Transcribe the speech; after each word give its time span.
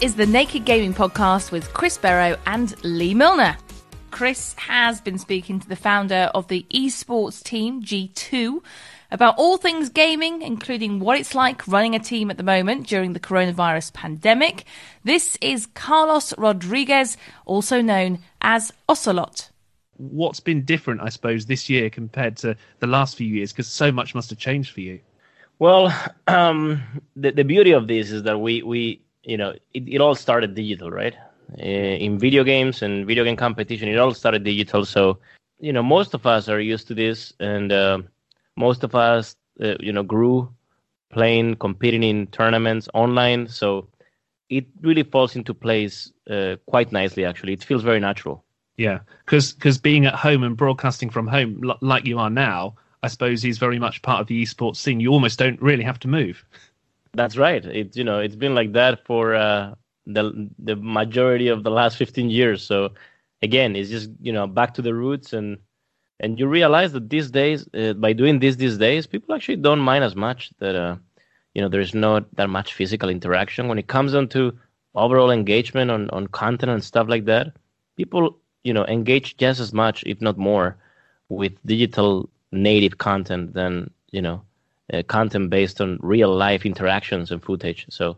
is 0.00 0.14
the 0.14 0.24
Naked 0.24 0.64
Gaming 0.64 0.94
Podcast 0.94 1.52
with 1.52 1.74
Chris 1.74 1.98
Berrow 1.98 2.38
and 2.46 2.74
Lee 2.82 3.12
Milner. 3.12 3.54
Chris 4.10 4.54
has 4.54 4.98
been 4.98 5.18
speaking 5.18 5.60
to 5.60 5.68
the 5.68 5.76
founder 5.76 6.30
of 6.34 6.48
the 6.48 6.64
esports 6.70 7.42
team, 7.42 7.82
G2, 7.82 8.62
about 9.10 9.34
all 9.36 9.58
things 9.58 9.90
gaming, 9.90 10.40
including 10.40 11.00
what 11.00 11.18
it's 11.18 11.34
like 11.34 11.68
running 11.68 11.94
a 11.94 11.98
team 11.98 12.30
at 12.30 12.38
the 12.38 12.42
moment 12.42 12.86
during 12.86 13.12
the 13.12 13.20
coronavirus 13.20 13.92
pandemic. 13.92 14.64
This 15.04 15.36
is 15.42 15.66
Carlos 15.66 16.32
Rodriguez, 16.38 17.18
also 17.44 17.82
known 17.82 18.20
as 18.40 18.72
Ocelote. 18.88 19.50
What's 19.98 20.40
been 20.40 20.64
different, 20.64 21.02
I 21.02 21.10
suppose, 21.10 21.44
this 21.44 21.68
year 21.68 21.90
compared 21.90 22.38
to 22.38 22.56
the 22.78 22.86
last 22.86 23.16
few 23.16 23.26
years? 23.26 23.52
Because 23.52 23.66
so 23.66 23.92
much 23.92 24.14
must 24.14 24.30
have 24.30 24.38
changed 24.38 24.72
for 24.72 24.80
you. 24.80 25.00
Well, 25.58 25.94
um, 26.26 26.82
the, 27.16 27.32
the 27.32 27.44
beauty 27.44 27.72
of 27.72 27.86
this 27.86 28.10
is 28.10 28.22
that 28.22 28.38
we, 28.38 28.62
we 28.62 29.02
you 29.24 29.36
know, 29.36 29.54
it, 29.74 29.88
it 29.88 30.00
all 30.00 30.14
started 30.14 30.54
digital, 30.54 30.90
right? 30.90 31.14
Uh, 31.58 31.62
in 31.64 32.18
video 32.18 32.44
games 32.44 32.82
and 32.82 33.06
video 33.06 33.24
game 33.24 33.36
competition, 33.36 33.88
it 33.88 33.98
all 33.98 34.14
started 34.14 34.44
digital. 34.44 34.84
So, 34.84 35.18
you 35.58 35.72
know, 35.72 35.82
most 35.82 36.14
of 36.14 36.26
us 36.26 36.48
are 36.48 36.60
used 36.60 36.86
to 36.88 36.94
this, 36.94 37.32
and 37.40 37.72
uh, 37.72 37.98
most 38.56 38.84
of 38.84 38.94
us, 38.94 39.36
uh, 39.62 39.74
you 39.80 39.92
know, 39.92 40.02
grew 40.02 40.48
playing, 41.10 41.56
competing 41.56 42.02
in 42.02 42.26
tournaments 42.28 42.88
online. 42.94 43.48
So 43.48 43.88
it 44.48 44.66
really 44.80 45.02
falls 45.02 45.36
into 45.36 45.54
place 45.54 46.12
uh, 46.30 46.56
quite 46.66 46.92
nicely. 46.92 47.24
Actually, 47.24 47.52
it 47.54 47.64
feels 47.64 47.82
very 47.82 48.00
natural. 48.00 48.44
Yeah, 48.76 49.00
because 49.26 49.78
being 49.78 50.06
at 50.06 50.14
home 50.14 50.42
and 50.42 50.56
broadcasting 50.56 51.10
from 51.10 51.26
home, 51.26 51.60
l- 51.68 51.78
like 51.82 52.06
you 52.06 52.18
are 52.18 52.30
now, 52.30 52.76
I 53.02 53.08
suppose 53.08 53.44
is 53.44 53.58
very 53.58 53.78
much 53.78 54.00
part 54.02 54.20
of 54.20 54.26
the 54.26 54.42
esports 54.42 54.76
scene. 54.76 55.00
You 55.00 55.10
almost 55.10 55.38
don't 55.38 55.60
really 55.60 55.84
have 55.84 55.98
to 56.00 56.08
move. 56.08 56.44
That's 57.14 57.36
right. 57.36 57.64
It's 57.64 57.96
you 57.96 58.04
know 58.04 58.20
it's 58.20 58.36
been 58.36 58.54
like 58.54 58.72
that 58.72 59.04
for 59.04 59.34
uh, 59.34 59.74
the 60.06 60.48
the 60.58 60.76
majority 60.76 61.48
of 61.48 61.64
the 61.64 61.70
last 61.70 61.96
15 61.96 62.30
years. 62.30 62.62
So 62.62 62.90
again, 63.42 63.76
it's 63.76 63.90
just 63.90 64.10
you 64.20 64.32
know 64.32 64.46
back 64.46 64.74
to 64.74 64.82
the 64.82 64.94
roots 64.94 65.32
and 65.32 65.58
and 66.20 66.38
you 66.38 66.46
realize 66.46 66.92
that 66.92 67.08
these 67.10 67.30
days 67.30 67.68
uh, 67.74 67.94
by 67.94 68.12
doing 68.12 68.38
this 68.38 68.56
these 68.56 68.78
days 68.78 69.06
people 69.06 69.34
actually 69.34 69.56
don't 69.56 69.80
mind 69.80 70.04
as 70.04 70.14
much 70.14 70.50
that 70.58 70.74
uh, 70.76 70.96
you 71.54 71.60
know 71.62 71.68
there's 71.68 71.94
not 71.94 72.24
that 72.36 72.48
much 72.48 72.74
physical 72.74 73.08
interaction 73.08 73.68
when 73.68 73.78
it 73.78 73.88
comes 73.88 74.12
down 74.12 74.28
to 74.28 74.56
overall 74.94 75.30
engagement 75.30 75.90
on 75.90 76.08
on 76.10 76.26
content 76.28 76.70
and 76.72 76.84
stuff 76.84 77.08
like 77.08 77.24
that. 77.26 77.56
People 77.96 78.38
you 78.64 78.72
know 78.72 78.86
engage 78.86 79.36
just 79.36 79.60
as 79.60 79.72
much, 79.72 80.02
if 80.06 80.20
not 80.20 80.38
more, 80.38 80.76
with 81.28 81.52
digital 81.66 82.28
native 82.52 82.98
content 82.98 83.54
than 83.54 83.90
you 84.12 84.22
know 84.22 84.42
uh, 84.92 85.02
content 85.04 85.50
based 85.50 85.80
on 85.80 85.98
real 86.02 86.34
life 86.34 86.66
interactions 86.66 87.30
and 87.30 87.42
footage. 87.42 87.86
So, 87.90 88.16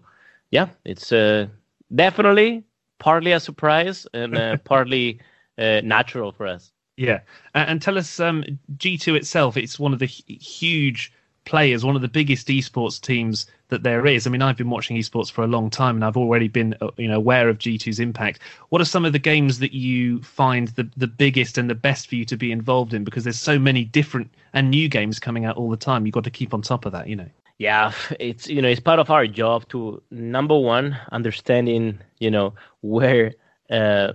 yeah, 0.51 0.69
it's 0.85 1.13
uh, 1.13 1.47
definitely 1.95 2.65
partly 2.99 3.33
a 3.33 3.41
surprise 3.41 4.07
and 4.15 4.37
uh, 4.37 4.57
partly 4.65 5.21
uh, 5.59 5.81
natural 5.83 6.33
for 6.33 6.47
us. 6.47 6.73
Yeah, 6.97 7.21
and, 7.55 7.71
and 7.71 7.83
tell 7.83 7.99
us, 7.99 8.21
um, 8.21 8.45
G2 8.77 9.17
itself, 9.17 9.57
it's 9.57 9.79
one 9.79 9.93
of 9.93 9.99
the 9.99 10.07
huge 10.07 11.13
players, 11.45 11.85
one 11.85 11.97
of 11.97 12.03
the 12.03 12.09
biggest 12.09 12.49
esports 12.49 13.01
teams 13.01 13.47
that 13.73 13.83
there 13.83 14.07
is. 14.07 14.27
I 14.27 14.31
mean, 14.31 14.43
I've 14.43 14.57
been 14.57 14.71
watching 14.71 14.97
esports 14.97 15.33
for 15.33 15.43
a 15.43 15.47
long 15.49 15.71
time, 15.71 15.97
and 15.97 16.05
I've 16.05 16.17
already 16.17 16.47
been, 16.47 16.77
uh, 16.81 16.91
you 16.97 17.09
know, 17.09 17.17
aware 17.17 17.49
of 17.49 17.59
G2's 17.59 17.99
impact. 17.99 18.39
What 18.69 18.81
are 18.81 18.85
some 18.85 19.05
of 19.05 19.13
the 19.13 19.19
games 19.19 19.59
that 19.59 19.73
you 19.73 20.23
find 20.23 20.69
the 20.69 20.89
the 20.97 21.09
biggest 21.09 21.59
and 21.59 21.69
the 21.69 21.75
best 21.75 22.09
for 22.09 22.15
you 22.15 22.25
to 22.27 22.37
be 22.37 22.53
involved 22.53 22.95
in? 22.95 23.03
Because 23.03 23.25
there's 23.25 23.41
so 23.41 23.59
many 23.59 23.85
different 23.85 24.31
and 24.53 24.71
new 24.71 24.89
games 24.89 25.19
coming 25.19 25.45
out 25.45 25.57
all 25.57 25.71
the 25.71 25.77
time. 25.77 26.07
You've 26.07 26.15
got 26.15 26.25
to 26.25 26.31
keep 26.31 26.55
on 26.55 26.63
top 26.63 26.85
of 26.85 26.93
that, 26.93 27.09
you 27.09 27.17
know. 27.17 27.29
Yeah, 27.59 27.93
it's 28.21 28.49
you 28.49 28.61
know 28.61 28.69
it's 28.69 28.81
part 28.81 28.99
of 28.99 29.11
our 29.11 29.27
job 29.27 29.69
to 29.69 30.03
number 30.11 30.59
one 30.59 30.99
understanding 31.11 31.99
you 32.19 32.31
know 32.31 32.55
where 32.83 33.33
uh, 33.71 34.13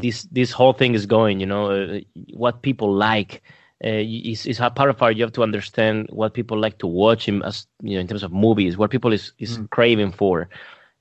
this 0.00 0.24
this 0.32 0.50
whole 0.50 0.72
thing 0.72 0.94
is 0.94 1.06
going. 1.06 1.40
You 1.40 1.46
know 1.46 1.70
uh, 1.70 2.00
what 2.34 2.62
people 2.62 2.92
like 2.92 3.42
uh, 3.84 4.02
is, 4.02 4.46
is 4.46 4.60
a 4.60 4.70
part 4.70 4.90
of 4.90 5.00
our 5.02 5.14
job 5.14 5.32
to 5.34 5.42
understand 5.42 6.08
what 6.10 6.34
people 6.34 6.58
like 6.58 6.78
to 6.78 6.86
watch 6.86 7.28
in, 7.28 7.42
as 7.42 7.66
you 7.82 7.94
know 7.94 8.00
in 8.00 8.08
terms 8.08 8.22
of 8.22 8.32
movies, 8.32 8.76
what 8.76 8.90
people 8.90 9.12
is 9.12 9.32
is 9.38 9.58
mm. 9.58 9.70
craving 9.70 10.12
for, 10.12 10.48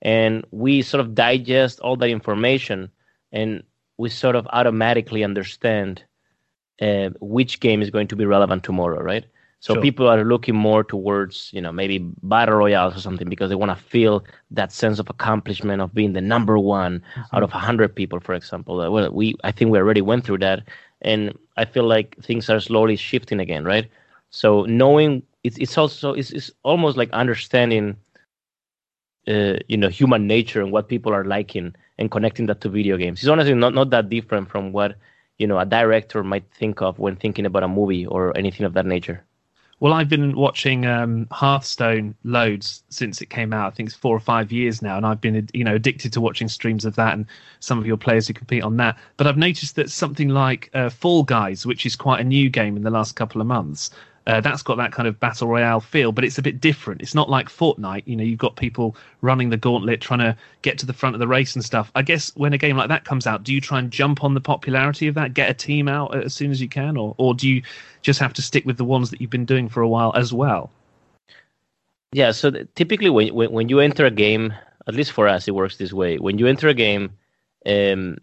and 0.02 0.46
we 0.52 0.82
sort 0.82 1.02
of 1.02 1.16
digest 1.16 1.80
all 1.80 1.96
that 1.96 2.10
information, 2.10 2.90
and 3.32 3.64
we 3.98 4.10
sort 4.10 4.36
of 4.36 4.48
automatically 4.54 5.24
understand 5.24 6.04
uh, 6.82 7.10
which 7.20 7.60
game 7.60 7.82
is 7.82 7.90
going 7.90 8.08
to 8.08 8.16
be 8.16 8.26
relevant 8.26 8.64
tomorrow, 8.64 9.02
right? 9.02 9.26
So 9.60 9.74
sure. 9.74 9.82
people 9.82 10.08
are 10.08 10.24
looking 10.24 10.56
more 10.56 10.84
towards, 10.84 11.50
you 11.52 11.62
know, 11.62 11.72
maybe 11.72 11.98
battle 12.22 12.56
royales 12.56 12.96
or 12.96 13.00
something 13.00 13.28
because 13.28 13.50
they 13.50 13.56
want 13.56 13.76
to 13.76 13.84
feel 13.84 14.24
that 14.52 14.72
sense 14.72 15.00
of 15.00 15.10
accomplishment 15.10 15.82
of 15.82 15.96
being 15.96 16.14
the 16.14 16.22
number 16.22 16.60
one 16.60 17.00
mm-hmm. 17.00 17.36
out 17.36 17.42
of 17.42 17.52
hundred 17.52 17.96
people, 17.96 18.20
for 18.20 18.36
example. 18.36 18.80
Uh, 18.80 18.92
well, 18.92 19.12
we 19.12 19.34
I 19.44 19.52
think 19.52 19.72
we 19.72 19.80
already 19.80 20.02
went 20.02 20.26
through 20.26 20.40
that, 20.40 20.64
and 21.02 21.38
I 21.58 21.66
feel 21.66 21.86
like 21.86 22.16
things 22.22 22.50
are 22.50 22.60
slowly 22.60 22.96
shifting 22.98 23.40
again, 23.40 23.66
right? 23.66 23.90
So 24.32 24.64
knowing 24.66 25.24
it's 25.44 25.58
it's 25.58 25.78
also 25.78 26.14
it's, 26.14 26.32
it's 26.32 26.52
almost 26.64 26.98
like 26.98 27.12
understanding, 27.12 27.98
uh, 29.28 29.58
you 29.68 29.78
know, 29.78 29.90
human 29.90 30.28
nature 30.28 30.62
and 30.62 30.72
what 30.72 30.90
people 30.90 31.14
are 31.14 31.26
liking 31.26 31.76
and 32.00 32.12
connecting 32.12 32.48
that 32.48 32.62
to 32.62 32.70
video 32.70 32.98
games. 32.98 33.22
It's 33.22 33.30
honestly 33.30 33.56
not 33.56 33.74
not 33.74 33.92
that 33.92 34.10
different 34.10 34.50
from 34.50 34.72
what 34.74 34.98
you 35.40 35.48
know 35.48 35.60
a 35.60 35.66
director 35.66 36.24
might 36.24 36.46
think 36.54 36.82
of 36.82 37.00
when 37.00 37.18
thinking 37.18 37.46
about 37.46 37.64
a 37.64 37.70
movie 37.70 38.08
or 38.08 38.38
anything 38.38 38.66
of 38.66 38.74
that 38.76 38.88
nature. 38.88 39.27
Well, 39.80 39.94
I've 39.94 40.10
been 40.10 40.36
watching 40.36 40.88
um, 40.88 41.28
Hearthstone 41.30 42.16
loads 42.24 42.84
since 42.90 43.22
it 43.22 43.30
came 43.30 43.54
out. 43.54 43.68
I 43.68 43.76
think 43.76 43.90
it's 43.90 43.96
four 43.96 44.16
or 44.16 44.20
five 44.20 44.52
years 44.52 44.82
now, 44.82 44.98
and 44.98 45.06
I've 45.06 45.22
been 45.22 45.48
you 45.54 45.64
know 45.64 45.76
addicted 45.76 46.12
to 46.14 46.22
watching 46.22 46.48
streams 46.48 46.84
of 46.84 46.96
that 46.96 47.14
and 47.14 47.28
some 47.60 47.78
of 47.78 47.86
your 47.86 47.98
players 47.98 48.28
who 48.28 48.34
compete 48.34 48.64
on 48.64 48.78
that. 48.78 48.98
But 49.18 49.28
I've 49.28 49.38
noticed 49.38 49.76
that 49.76 49.92
something 49.92 50.30
like 50.30 50.72
uh, 50.74 50.90
Fall 50.90 51.22
Guys, 51.22 51.64
which 51.66 51.86
is 51.86 51.96
quite 51.96 52.22
a 52.22 52.24
new 52.24 52.50
game 52.50 52.76
in 52.76 52.82
the 52.82 52.90
last 52.90 53.16
couple 53.16 53.40
of 53.40 53.46
months, 53.46 53.92
uh, 54.28 54.42
that's 54.42 54.62
got 54.62 54.76
that 54.76 54.92
kind 54.92 55.08
of 55.08 55.18
battle 55.22 55.48
royale 55.48 55.80
feel, 55.80 56.12
but 56.12 56.26
it's 56.26 56.38
a 56.38 56.42
bit 56.42 56.60
different. 56.60 57.02
It's 57.02 57.16
not 57.16 57.30
like 57.30 57.48
Fortnite. 57.48 58.04
You 58.06 58.18
know, 58.18 58.26
you've 58.26 58.38
got 58.38 58.58
people 58.58 58.98
running 59.22 59.50
the 59.50 59.56
gauntlet, 59.58 60.02
trying 60.02 60.20
to 60.20 60.36
get 60.64 60.78
to 60.80 60.86
the 60.86 60.92
front 60.92 61.16
of 61.16 61.22
the 61.22 61.28
race 61.28 61.56
and 61.56 61.64
stuff. 61.64 61.90
I 61.96 62.02
guess 62.02 62.36
when 62.36 62.52
a 62.52 62.58
game 62.58 62.76
like 62.76 62.90
that 62.90 63.06
comes 63.06 63.26
out, 63.26 63.44
do 63.44 63.54
you 63.54 63.62
try 63.62 63.80
and 63.80 63.90
jump 63.90 64.26
on 64.26 64.34
the 64.34 64.42
popularity 64.42 65.08
of 65.08 65.16
that, 65.16 65.34
get 65.34 65.50
a 65.50 65.54
team 65.54 65.88
out 65.88 66.14
as 66.14 66.34
soon 66.34 66.52
as 66.52 66.62
you 66.62 66.68
can, 66.68 66.98
or 66.98 67.16
or 67.18 67.34
do 67.34 67.48
you 67.48 67.64
just 68.02 68.20
have 68.20 68.34
to 68.34 68.42
stick 68.42 68.66
with 68.66 68.76
the 68.76 68.84
ones 68.84 69.12
that 69.12 69.22
you've 69.22 69.30
been 69.30 69.46
doing 69.46 69.70
for 69.70 69.82
a 69.82 69.88
while 69.88 70.12
as 70.14 70.34
well? 70.34 70.72
Yeah. 72.12 72.32
So 72.32 72.52
typically, 72.76 73.10
when 73.10 73.34
when, 73.34 73.52
when 73.54 73.70
you 73.70 73.80
enter 73.80 74.06
a 74.06 74.12
game, 74.12 74.54
at 74.88 74.94
least 74.94 75.14
for 75.14 75.30
us, 75.30 75.48
it 75.48 75.56
works 75.56 75.78
this 75.78 75.94
way. 75.94 76.18
When 76.18 76.38
you 76.38 76.48
enter 76.48 76.68
a 76.68 76.74
game, 76.74 77.12
um, 77.66 78.18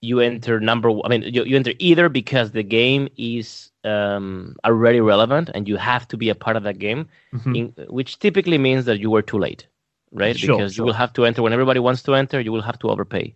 you 0.00 0.20
enter 0.20 0.60
number. 0.60 0.90
I 1.04 1.08
mean, 1.08 1.22
you, 1.22 1.44
you 1.44 1.56
enter 1.56 1.72
either 1.78 2.08
because 2.08 2.52
the 2.52 2.62
game 2.62 3.08
is 3.16 3.70
um, 3.84 4.56
already 4.64 5.00
relevant 5.00 5.50
and 5.54 5.66
you 5.66 5.76
have 5.76 6.06
to 6.08 6.16
be 6.16 6.28
a 6.28 6.34
part 6.34 6.56
of 6.56 6.62
that 6.62 6.78
game, 6.78 7.08
mm-hmm. 7.32 7.54
in, 7.54 7.74
which 7.88 8.18
typically 8.18 8.58
means 8.58 8.84
that 8.84 9.00
you 9.00 9.10
were 9.10 9.22
too 9.22 9.38
late, 9.38 9.66
right? 10.12 10.36
Sure, 10.36 10.56
because 10.56 10.74
sure. 10.74 10.82
you 10.82 10.86
will 10.86 10.94
have 10.94 11.12
to 11.14 11.24
enter 11.24 11.42
when 11.42 11.52
everybody 11.52 11.80
wants 11.80 12.02
to 12.04 12.14
enter, 12.14 12.40
you 12.40 12.52
will 12.52 12.62
have 12.62 12.78
to 12.80 12.90
overpay. 12.90 13.34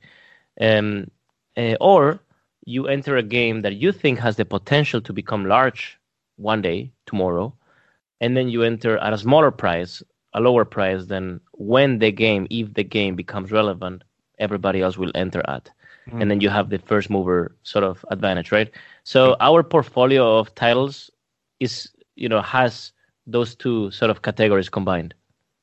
Um, 0.60 1.10
uh, 1.56 1.76
or 1.80 2.20
you 2.64 2.86
enter 2.86 3.16
a 3.16 3.22
game 3.22 3.62
that 3.62 3.74
you 3.74 3.92
think 3.92 4.18
has 4.20 4.36
the 4.36 4.44
potential 4.44 5.00
to 5.00 5.12
become 5.12 5.46
large 5.46 5.98
one 6.36 6.62
day, 6.62 6.92
tomorrow, 7.06 7.54
and 8.20 8.36
then 8.36 8.48
you 8.48 8.62
enter 8.62 8.98
at 8.98 9.12
a 9.12 9.18
smaller 9.18 9.50
price, 9.50 10.02
a 10.32 10.40
lower 10.40 10.64
price 10.64 11.06
than 11.06 11.40
when 11.52 11.98
the 11.98 12.12
game, 12.12 12.46
if 12.50 12.72
the 12.74 12.84
game 12.84 13.16
becomes 13.16 13.50
relevant, 13.50 14.04
everybody 14.38 14.80
else 14.80 14.96
will 14.96 15.10
enter 15.14 15.42
at. 15.48 15.70
Mm-hmm. 16.08 16.20
And 16.20 16.30
then 16.30 16.40
you 16.40 16.48
have 16.48 16.70
the 16.70 16.78
first 16.78 17.10
mover 17.10 17.54
sort 17.62 17.84
of 17.84 18.04
advantage, 18.10 18.50
right? 18.50 18.70
So 19.04 19.36
our 19.40 19.62
portfolio 19.62 20.38
of 20.38 20.54
titles 20.54 21.10
is, 21.60 21.88
you 22.16 22.28
know, 22.28 22.42
has 22.42 22.92
those 23.26 23.54
two 23.54 23.90
sort 23.90 24.10
of 24.10 24.22
categories 24.22 24.68
combined. 24.68 25.14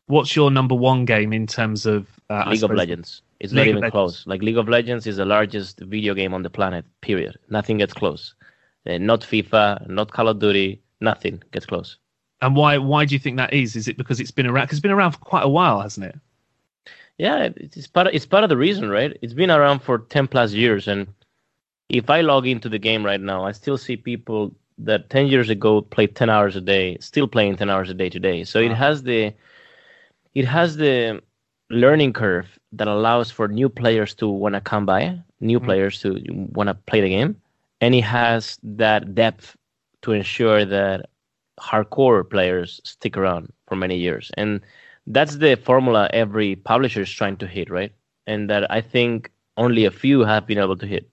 What's 0.07 0.35
your 0.35 0.49
number 0.49 0.75
one 0.75 1.05
game 1.05 1.33
in 1.33 1.45
terms 1.45 1.85
of 1.85 2.07
uh, 2.29 2.45
League 2.47 2.63
of 2.63 2.71
Legends? 2.71 3.21
It's 3.39 3.53
League 3.53 3.73
not 3.73 3.77
even 3.77 3.91
close. 3.91 4.25
Like 4.25 4.41
League 4.41 4.57
of 4.57 4.67
Legends 4.67 5.05
is 5.07 5.17
the 5.17 5.25
largest 5.25 5.79
video 5.81 6.13
game 6.13 6.33
on 6.33 6.41
the 6.41 6.49
planet. 6.49 6.85
Period. 7.01 7.37
Nothing 7.49 7.77
gets 7.77 7.93
close. 7.93 8.33
Uh, 8.87 8.97
not 8.97 9.21
FIFA, 9.21 9.87
not 9.87 10.11
Call 10.11 10.29
of 10.29 10.39
Duty. 10.39 10.81
Nothing 11.01 11.43
gets 11.51 11.65
close. 11.65 11.97
And 12.41 12.55
why? 12.55 12.77
Why 12.77 13.05
do 13.05 13.13
you 13.13 13.19
think 13.19 13.37
that 13.37 13.53
is? 13.53 13.75
Is 13.75 13.87
it 13.87 13.97
because 13.97 14.19
it's 14.19 14.31
been 14.31 14.47
around? 14.47 14.65
Because 14.65 14.77
it's 14.77 14.83
been 14.83 14.91
around 14.91 15.11
for 15.11 15.19
quite 15.19 15.43
a 15.43 15.49
while, 15.49 15.81
hasn't 15.81 16.05
it? 16.05 16.15
Yeah, 17.19 17.49
it's 17.57 17.85
part. 17.85 18.07
Of, 18.07 18.13
it's 18.15 18.25
part 18.25 18.43
of 18.43 18.49
the 18.49 18.57
reason, 18.57 18.89
right? 18.89 19.15
It's 19.21 19.33
been 19.33 19.51
around 19.51 19.79
for 19.79 19.99
ten 19.99 20.27
plus 20.27 20.53
years, 20.53 20.87
and 20.87 21.05
if 21.89 22.09
I 22.09 22.21
log 22.21 22.47
into 22.47 22.69
the 22.69 22.79
game 22.79 23.05
right 23.05 23.19
now, 23.19 23.45
I 23.45 23.51
still 23.51 23.77
see 23.77 23.97
people 23.97 24.55
that 24.77 25.09
10 25.09 25.27
years 25.27 25.49
ago 25.49 25.81
played 25.81 26.15
10 26.15 26.29
hours 26.29 26.55
a 26.55 26.61
day, 26.61 26.97
still 27.01 27.27
playing 27.27 27.57
10 27.57 27.69
hours 27.69 27.89
a 27.89 27.93
day 27.93 28.09
today. 28.09 28.43
So 28.43 28.61
wow. 28.61 28.71
it 28.71 28.75
has 28.75 29.03
the 29.03 29.33
it 30.35 30.45
has 30.45 30.77
the 30.77 31.21
learning 31.69 32.13
curve 32.13 32.57
that 32.71 32.87
allows 32.87 33.29
for 33.31 33.47
new 33.47 33.67
players 33.67 34.13
to 34.15 34.27
want 34.27 34.55
to 34.55 34.61
come 34.61 34.85
by, 34.85 35.19
new 35.41 35.57
mm-hmm. 35.57 35.65
players 35.65 36.01
to 36.01 36.21
want 36.53 36.67
to 36.67 36.73
play 36.73 37.01
the 37.01 37.09
game, 37.09 37.35
and 37.81 37.93
it 37.93 38.03
has 38.03 38.57
that 38.63 39.13
depth 39.15 39.57
to 40.03 40.13
ensure 40.13 40.63
that 40.65 41.09
hardcore 41.59 42.27
players 42.29 42.79
stick 42.83 43.17
around 43.17 43.51
for 43.67 43.75
many 43.75 43.97
years. 43.97 44.31
And 44.37 44.61
that's 45.09 45.35
the 45.35 45.55
formula 45.55 46.09
every 46.13 46.55
publisher 46.55 47.01
is 47.01 47.11
trying 47.11 47.37
to 47.37 47.47
hit, 47.47 47.69
right? 47.69 47.91
and 48.29 48.49
that 48.49 48.69
I 48.71 48.79
think 48.79 49.31
only 49.57 49.85
a 49.85 49.91
few 49.91 50.21
have 50.21 50.45
been 50.45 50.59
able 50.59 50.77
to 50.77 50.85
hit. 50.85 51.09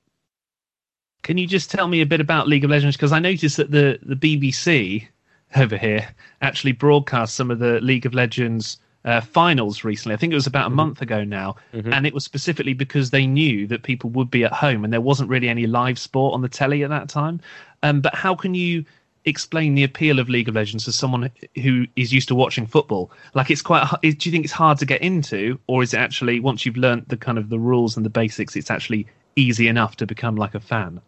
Can 1.22 1.38
you 1.38 1.46
just 1.46 1.70
tell 1.70 1.88
me 1.88 2.02
a 2.02 2.06
bit 2.06 2.20
about 2.20 2.46
League 2.46 2.62
of 2.62 2.70
Legends? 2.70 2.96
Because 2.96 3.10
I 3.10 3.18
noticed 3.18 3.56
that 3.56 3.70
the, 3.70 3.98
the 4.02 4.14
BBC 4.14 5.08
over 5.56 5.76
here 5.76 6.06
actually 6.42 6.72
broadcast 6.72 7.34
some 7.34 7.50
of 7.50 7.58
the 7.58 7.80
League 7.80 8.06
of 8.06 8.14
Legends 8.14 8.78
uh, 9.06 9.22
finals 9.22 9.82
recently. 9.82 10.14
I 10.14 10.18
think 10.18 10.32
it 10.32 10.36
was 10.36 10.46
about 10.46 10.66
a 10.66 10.68
mm-hmm. 10.68 10.76
month 10.76 11.00
ago 11.00 11.24
now, 11.24 11.56
mm-hmm. 11.72 11.92
and 11.92 12.06
it 12.06 12.12
was 12.12 12.24
specifically 12.24 12.74
because 12.74 13.10
they 13.10 13.26
knew 13.26 13.66
that 13.68 13.82
people 13.82 14.10
would 14.10 14.30
be 14.30 14.44
at 14.44 14.52
home 14.52 14.84
and 14.84 14.92
there 14.92 15.00
wasn't 15.00 15.30
really 15.30 15.48
any 15.48 15.66
live 15.66 15.98
sport 15.98 16.34
on 16.34 16.42
the 16.42 16.48
telly 16.48 16.84
at 16.84 16.90
that 16.90 17.08
time. 17.08 17.40
Um, 17.82 18.02
but 18.02 18.14
how 18.14 18.34
can 18.34 18.54
you 18.54 18.84
explain 19.26 19.74
the 19.74 19.84
appeal 19.84 20.18
of 20.18 20.28
League 20.28 20.48
of 20.48 20.54
Legends 20.54 20.84
to 20.84 20.92
someone 20.92 21.30
who 21.62 21.86
is 21.96 22.12
used 22.12 22.28
to 22.28 22.34
watching 22.34 22.66
football? 22.66 23.10
Like, 23.34 23.50
it's 23.50 23.62
quite. 23.62 23.86
Do 24.02 24.08
you 24.08 24.32
think 24.32 24.44
it's 24.44 24.52
hard 24.52 24.78
to 24.78 24.86
get 24.86 25.02
into, 25.02 25.58
or 25.66 25.82
is 25.82 25.92
it 25.92 25.98
actually 25.98 26.40
once 26.40 26.64
you've 26.64 26.76
learnt 26.76 27.08
the 27.08 27.16
kind 27.16 27.36
of 27.36 27.50
the 27.50 27.58
rules 27.58 27.96
and 27.96 28.06
the 28.06 28.10
basics, 28.10 28.56
it's 28.56 28.70
actually 28.70 29.06
easy 29.34 29.68
enough 29.68 29.96
to 29.96 30.06
become 30.06 30.36
like 30.36 30.54
a 30.54 30.60
fan? 30.60 31.00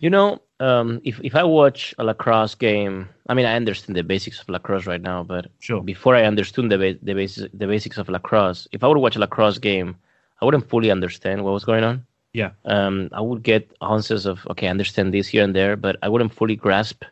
You 0.00 0.10
know, 0.10 0.40
um, 0.60 1.00
if 1.04 1.20
if 1.22 1.34
I 1.34 1.44
watch 1.44 1.94
a 1.98 2.04
lacrosse 2.04 2.54
game, 2.54 3.08
I 3.28 3.34
mean, 3.34 3.46
I 3.46 3.54
understand 3.54 3.96
the 3.96 4.02
basics 4.02 4.40
of 4.40 4.48
lacrosse 4.48 4.86
right 4.86 5.00
now, 5.00 5.22
but 5.22 5.46
sure. 5.58 5.82
before 5.82 6.16
I 6.16 6.24
understood 6.24 6.70
the 6.70 6.78
ba- 6.78 6.98
the 7.02 7.14
basics 7.14 7.48
the 7.52 7.66
basics 7.66 7.98
of 7.98 8.08
lacrosse, 8.08 8.68
if 8.72 8.82
I 8.82 8.88
would 8.88 8.98
watch 8.98 9.16
a 9.16 9.20
lacrosse 9.20 9.58
game, 9.58 9.96
I 10.40 10.44
wouldn't 10.44 10.68
fully 10.68 10.90
understand 10.90 11.44
what 11.44 11.52
was 11.52 11.64
going 11.64 11.84
on. 11.84 12.06
Yeah. 12.32 12.50
Um, 12.64 13.08
I 13.12 13.20
would 13.20 13.42
get 13.42 13.70
answers 13.82 14.26
of 14.26 14.46
okay, 14.50 14.66
I 14.66 14.70
understand 14.70 15.14
this 15.14 15.28
here 15.28 15.42
and 15.42 15.54
there, 15.54 15.76
but 15.76 15.96
I 16.02 16.08
wouldn't 16.08 16.34
fully 16.34 16.56
grasp 16.56 17.04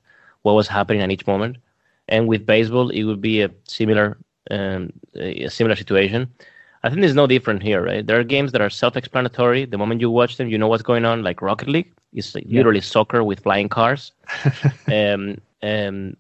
what 0.43 0.55
was 0.55 0.69
happening 0.69 1.03
at 1.03 1.11
each 1.11 1.27
moment. 1.27 1.57
And 2.09 2.29
with 2.29 2.47
baseball, 2.47 2.91
it 2.91 3.05
would 3.05 3.21
be 3.21 3.43
a 3.43 3.51
similar 3.65 4.19
um, 4.51 4.93
a 5.17 5.49
similar 5.49 5.77
situation. 5.77 6.31
I 6.83 6.89
think 6.89 7.01
there's 7.01 7.15
no 7.15 7.27
different 7.27 7.63
here, 7.63 7.83
right? 7.83 8.07
There 8.07 8.21
are 8.21 8.25
games 8.25 8.53
that 8.53 8.61
are 8.61 8.71
self-explanatory. 8.71 9.65
The 9.65 9.79
moment 9.79 10.01
you 10.01 10.11
watch 10.11 10.37
them, 10.37 10.49
you 10.49 10.59
know 10.59 10.69
what's 10.69 10.85
going 10.85 11.05
on. 11.05 11.25
Like 11.25 11.43
Rocket 11.43 11.69
League 11.69 11.93
is 12.13 12.35
like 12.35 12.45
yeah. 12.47 12.59
literally 12.59 12.81
soccer 12.81 13.25
with 13.25 13.41
flying 13.41 13.69
cars. 13.69 14.13
um, 14.93 15.39
um, 15.63 16.17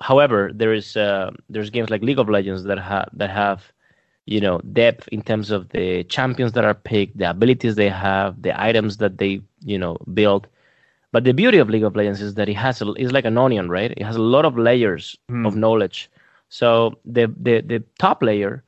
however, 0.00 0.50
there 0.52 0.74
is 0.74 0.96
uh, 0.96 1.30
there's 1.48 1.70
games 1.70 1.88
like 1.88 2.02
League 2.02 2.18
of 2.18 2.28
Legends 2.28 2.64
that 2.64 2.78
have 2.78 3.08
that 3.14 3.30
have 3.30 3.72
you 4.26 4.40
know 4.40 4.58
depth 4.72 5.08
in 5.08 5.22
terms 5.22 5.50
of 5.50 5.68
the 5.70 6.04
champions 6.04 6.52
that 6.52 6.64
are 6.64 6.74
picked, 6.74 7.18
the 7.18 7.30
abilities 7.30 7.74
they 7.74 7.88
have, 7.88 8.40
the 8.42 8.58
items 8.60 8.96
that 8.98 9.18
they 9.18 9.40
you 9.64 9.78
know 9.78 9.96
build. 10.12 10.46
But 11.12 11.24
the 11.24 11.32
beauty 11.32 11.58
of 11.58 11.70
League 11.70 11.84
of 11.84 11.94
Legends 11.94 12.20
is 12.20 12.34
that 12.34 12.48
it 12.48 12.56
has 12.56 12.82
a, 12.82 12.90
it's 12.94 13.12
like 13.12 13.24
an 13.24 13.38
onion, 13.38 13.68
right? 13.68 13.92
It 13.96 14.02
has 14.02 14.16
a 14.16 14.22
lot 14.22 14.44
of 14.44 14.58
layers 14.58 15.16
mm. 15.30 15.46
of 15.46 15.54
knowledge. 15.54 16.10
So 16.48 16.98
the 17.04 17.32
the 17.36 17.60
the 17.60 17.82
top 17.98 18.22
layer 18.22 18.64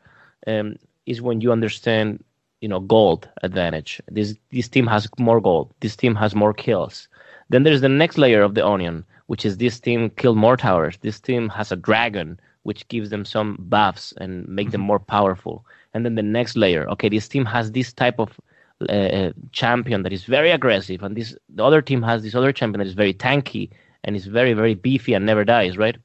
um, 0.47 0.77
is 1.07 1.23
when 1.23 1.41
you 1.41 1.53
understand 1.53 2.23
you 2.61 2.69
know 2.69 2.81
gold 2.81 3.29
advantage. 3.43 4.01
This 4.11 4.35
this 4.51 4.69
team 4.69 4.87
has 4.87 5.09
more 5.19 5.41
gold. 5.41 5.73
This 5.81 5.97
team 5.97 6.15
has 6.15 6.35
more 6.35 6.53
kills. 6.53 7.09
Then 7.49 7.63
there's 7.63 7.81
the 7.81 7.89
next 7.89 8.19
layer 8.19 8.43
of 8.43 8.55
the 8.55 8.67
onion, 8.67 9.05
which 9.27 9.45
is 9.45 9.57
this 9.57 9.79
team 9.81 10.11
killed 10.11 10.37
more 10.37 10.57
towers. 10.57 10.99
This 10.99 11.21
team 11.21 11.49
has 11.51 11.71
a 11.71 11.77
dragon, 11.77 12.41
which 12.67 12.89
gives 12.89 13.11
them 13.11 13.25
some 13.25 13.57
buffs 13.75 14.13
and 14.17 14.47
make 14.49 14.71
them 14.73 14.81
mm-hmm. 14.81 14.89
more 14.89 14.99
powerful. 14.99 15.65
And 15.95 16.05
then 16.05 16.17
the 16.17 16.23
next 16.39 16.57
layer, 16.57 16.89
okay, 16.91 17.09
this 17.09 17.29
team 17.29 17.45
has 17.45 17.71
this 17.71 17.93
type 17.93 18.19
of 18.19 18.41
uh, 18.89 19.31
champion 19.53 20.03
that 20.03 20.13
is 20.13 20.25
very 20.25 20.51
aggressive, 20.51 21.03
and 21.05 21.17
this 21.17 21.37
the 21.49 21.65
other 21.65 21.81
team 21.81 22.03
has 22.03 22.23
this 22.23 22.35
other 22.35 22.53
champion 22.53 22.81
that 22.81 22.89
is 22.89 23.03
very 23.03 23.15
tanky 23.15 23.71
and 24.03 24.17
is 24.17 24.27
very 24.27 24.53
very 24.53 24.75
beefy 24.75 25.15
and 25.15 25.25
never 25.25 25.45
dies, 25.45 25.79
right? 25.79 25.97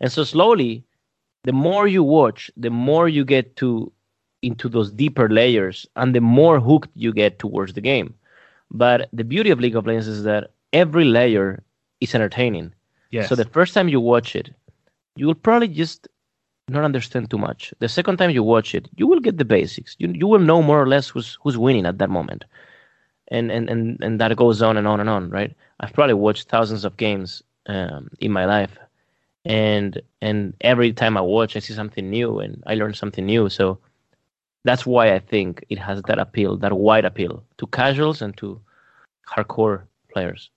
And 0.00 0.10
so 0.12 0.22
slowly, 0.24 0.84
the 1.42 1.52
more 1.52 1.86
you 1.88 2.02
watch, 2.02 2.50
the 2.56 2.70
more 2.70 3.08
you 3.08 3.24
get 3.24 3.56
to 3.56 3.92
into 4.42 4.68
those 4.68 4.92
deeper 4.92 5.28
layers 5.28 5.86
and 5.96 6.14
the 6.14 6.20
more 6.20 6.60
hooked 6.60 6.90
you 6.94 7.12
get 7.12 7.38
towards 7.38 7.72
the 7.72 7.80
game. 7.80 8.14
But 8.70 9.08
the 9.12 9.24
beauty 9.24 9.50
of 9.50 9.60
League 9.60 9.76
of 9.76 9.86
Legends 9.86 10.08
is 10.08 10.22
that 10.22 10.50
every 10.72 11.04
layer 11.04 11.62
is 12.00 12.14
entertaining. 12.14 12.72
Yes. 13.10 13.28
So 13.28 13.34
the 13.34 13.50
first 13.56 13.74
time 13.74 13.88
you 13.88 14.00
watch 14.00 14.36
it, 14.36 14.54
you 15.16 15.26
will 15.26 15.34
probably 15.34 15.68
just 15.68 16.08
not 16.68 16.84
understand 16.84 17.30
too 17.30 17.38
much. 17.38 17.72
The 17.78 17.88
second 17.88 18.16
time 18.16 18.30
you 18.30 18.42
watch 18.42 18.74
it, 18.74 18.88
you 18.96 19.06
will 19.06 19.20
get 19.20 19.38
the 19.38 19.44
basics. 19.44 19.96
You 19.98 20.08
you 20.08 20.26
will 20.26 20.40
know 20.40 20.62
more 20.62 20.80
or 20.80 20.88
less 20.88 21.08
who's 21.08 21.38
who's 21.42 21.58
winning 21.58 21.86
at 21.86 21.98
that 21.98 22.10
moment. 22.10 22.44
And 23.28 23.50
and 23.50 23.68
and, 23.68 23.98
and 24.02 24.20
that 24.20 24.36
goes 24.36 24.62
on 24.62 24.76
and 24.76 24.86
on 24.86 25.00
and 25.00 25.08
on, 25.08 25.30
right? 25.30 25.54
I've 25.80 25.92
probably 25.92 26.14
watched 26.14 26.48
thousands 26.48 26.84
of 26.84 26.96
games 26.96 27.42
um, 27.66 28.08
in 28.20 28.32
my 28.32 28.44
life, 28.44 28.78
and 29.44 30.00
and 30.20 30.54
every 30.60 30.92
time 30.92 31.16
I 31.16 31.20
watch, 31.20 31.56
I 31.56 31.60
see 31.60 31.74
something 31.74 32.08
new 32.08 32.38
and 32.40 32.62
I 32.66 32.74
learn 32.74 32.94
something 32.94 33.26
new. 33.26 33.48
So 33.48 33.78
that's 34.64 34.84
why 34.84 35.14
I 35.14 35.20
think 35.20 35.64
it 35.68 35.78
has 35.78 36.02
that 36.02 36.18
appeal, 36.18 36.56
that 36.58 36.72
wide 36.72 37.04
appeal 37.04 37.44
to 37.58 37.66
casuals 37.68 38.22
and 38.22 38.36
to 38.38 38.60
hardcore 39.28 39.82
players. 40.12 40.50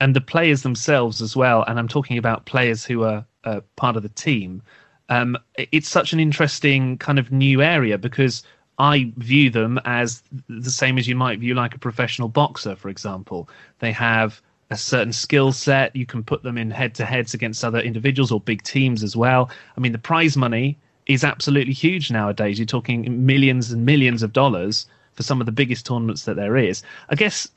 And 0.00 0.14
the 0.14 0.20
players 0.20 0.62
themselves 0.62 1.22
as 1.22 1.34
well. 1.34 1.62
And 1.66 1.78
I'm 1.78 1.88
talking 1.88 2.18
about 2.18 2.46
players 2.46 2.84
who 2.84 3.04
are 3.04 3.24
uh, 3.44 3.60
part 3.76 3.96
of 3.96 4.02
the 4.02 4.08
team. 4.10 4.62
Um, 5.08 5.38
it's 5.56 5.88
such 5.88 6.12
an 6.12 6.20
interesting 6.20 6.98
kind 6.98 7.18
of 7.18 7.32
new 7.32 7.62
area 7.62 7.96
because 7.96 8.42
I 8.78 9.12
view 9.16 9.50
them 9.50 9.80
as 9.84 10.22
the 10.48 10.70
same 10.70 10.98
as 10.98 11.08
you 11.08 11.16
might 11.16 11.38
view 11.38 11.54
like 11.54 11.74
a 11.74 11.78
professional 11.78 12.28
boxer, 12.28 12.76
for 12.76 12.88
example. 12.88 13.48
They 13.78 13.92
have 13.92 14.42
a 14.70 14.76
certain 14.76 15.12
skill 15.12 15.52
set. 15.52 15.94
You 15.94 16.06
can 16.06 16.22
put 16.24 16.42
them 16.42 16.58
in 16.58 16.70
head 16.70 16.94
to 16.96 17.04
heads 17.04 17.34
against 17.34 17.64
other 17.64 17.80
individuals 17.80 18.32
or 18.32 18.40
big 18.40 18.62
teams 18.62 19.02
as 19.02 19.16
well. 19.16 19.50
I 19.76 19.80
mean, 19.80 19.92
the 19.92 19.98
prize 19.98 20.36
money 20.36 20.76
is 21.06 21.24
absolutely 21.24 21.72
huge 21.72 22.10
nowadays. 22.10 22.58
You're 22.58 22.66
talking 22.66 23.24
millions 23.24 23.70
and 23.70 23.86
millions 23.86 24.22
of 24.22 24.32
dollars 24.32 24.86
for 25.12 25.22
some 25.22 25.40
of 25.40 25.46
the 25.46 25.52
biggest 25.52 25.86
tournaments 25.86 26.24
that 26.24 26.36
there 26.36 26.56
is. 26.56 26.82
I 27.08 27.14
guess 27.14 27.48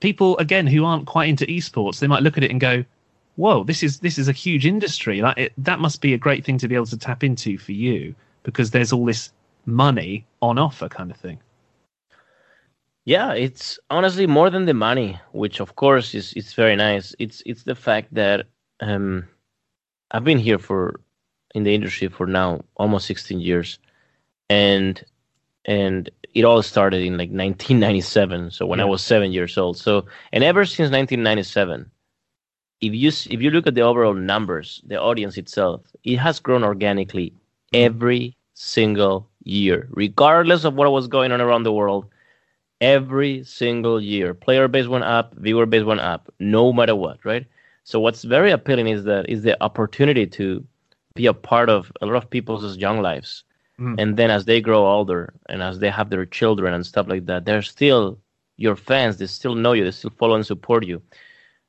people 0.00 0.36
again 0.38 0.66
who 0.66 0.84
aren't 0.84 1.06
quite 1.06 1.28
into 1.28 1.46
esports, 1.46 1.98
they 1.98 2.06
might 2.06 2.22
look 2.22 2.36
at 2.36 2.44
it 2.44 2.50
and 2.50 2.60
go, 2.60 2.84
"Whoa, 3.36 3.64
this 3.64 3.82
is 3.82 4.00
this 4.00 4.18
is 4.18 4.28
a 4.28 4.32
huge 4.32 4.66
industry. 4.66 5.22
Like 5.22 5.38
it, 5.38 5.52
that 5.58 5.80
must 5.80 6.00
be 6.00 6.14
a 6.14 6.18
great 6.18 6.44
thing 6.44 6.58
to 6.58 6.68
be 6.68 6.74
able 6.74 6.86
to 6.86 6.98
tap 6.98 7.24
into 7.24 7.58
for 7.58 7.72
you 7.72 8.14
because 8.42 8.70
there's 8.70 8.92
all 8.92 9.04
this 9.04 9.32
money 9.64 10.26
on 10.42 10.58
offer, 10.58 10.88
kind 10.88 11.10
of 11.10 11.16
thing." 11.16 11.40
Yeah, 13.06 13.34
it's 13.34 13.78
honestly 13.88 14.26
more 14.26 14.50
than 14.50 14.66
the 14.66 14.74
money, 14.74 15.20
which 15.32 15.60
of 15.60 15.76
course 15.76 16.12
is 16.14 16.32
it's 16.34 16.54
very 16.54 16.74
nice. 16.76 17.14
It's 17.20 17.42
it's 17.46 17.62
the 17.62 17.76
fact 17.76 18.12
that 18.14 18.46
um, 18.80 19.28
I've 20.10 20.24
been 20.24 20.38
here 20.38 20.58
for 20.58 21.00
in 21.54 21.62
the 21.62 21.74
industry 21.74 22.08
for 22.08 22.26
now 22.26 22.60
almost 22.76 23.06
16 23.06 23.40
years, 23.40 23.78
and 24.50 25.02
and 25.66 26.08
it 26.34 26.44
all 26.44 26.62
started 26.62 27.02
in 27.02 27.14
like 27.14 27.30
1997. 27.30 28.52
So 28.52 28.66
when 28.66 28.78
yeah. 28.78 28.84
I 28.84 28.88
was 28.88 29.02
seven 29.02 29.32
years 29.32 29.58
old. 29.58 29.76
So 29.76 30.06
and 30.32 30.42
ever 30.42 30.64
since 30.64 30.90
1997, 30.90 31.90
if 32.80 32.94
you 32.94 33.08
if 33.08 33.42
you 33.42 33.50
look 33.50 33.66
at 33.66 33.74
the 33.74 33.82
overall 33.82 34.14
numbers, 34.14 34.80
the 34.86 35.00
audience 35.00 35.36
itself, 35.36 35.82
it 36.04 36.16
has 36.16 36.40
grown 36.40 36.62
organically 36.64 37.32
every 37.72 38.36
single 38.54 39.28
year, 39.42 39.88
regardless 39.90 40.64
of 40.64 40.74
what 40.74 40.90
was 40.90 41.08
going 41.08 41.32
on 41.32 41.40
around 41.40 41.64
the 41.64 41.72
world. 41.72 42.06
Every 42.82 43.42
single 43.42 43.98
year, 44.02 44.34
player 44.34 44.68
base 44.68 44.86
went 44.86 45.04
up, 45.04 45.34
viewer 45.36 45.64
base 45.64 45.84
went 45.84 46.00
up, 46.00 46.30
no 46.38 46.74
matter 46.74 46.94
what, 46.94 47.24
right? 47.24 47.46
So 47.84 47.98
what's 47.98 48.22
very 48.22 48.50
appealing 48.50 48.88
is 48.88 49.04
that 49.04 49.30
is 49.30 49.44
the 49.44 49.56
opportunity 49.62 50.26
to 50.26 50.62
be 51.14 51.24
a 51.24 51.32
part 51.32 51.70
of 51.70 51.90
a 52.02 52.06
lot 52.06 52.16
of 52.16 52.28
people's 52.28 52.76
young 52.76 53.00
lives. 53.00 53.44
Mm. 53.80 54.00
And 54.00 54.16
then 54.16 54.30
as 54.30 54.44
they 54.44 54.60
grow 54.60 54.86
older 54.86 55.34
and 55.48 55.62
as 55.62 55.78
they 55.78 55.90
have 55.90 56.10
their 56.10 56.26
children 56.26 56.72
and 56.72 56.86
stuff 56.86 57.08
like 57.08 57.26
that, 57.26 57.44
they're 57.44 57.62
still 57.62 58.18
your 58.56 58.76
fans. 58.76 59.18
They 59.18 59.26
still 59.26 59.54
know 59.54 59.72
you. 59.72 59.84
They 59.84 59.90
still 59.90 60.10
follow 60.10 60.34
and 60.34 60.46
support 60.46 60.86
you. 60.86 61.02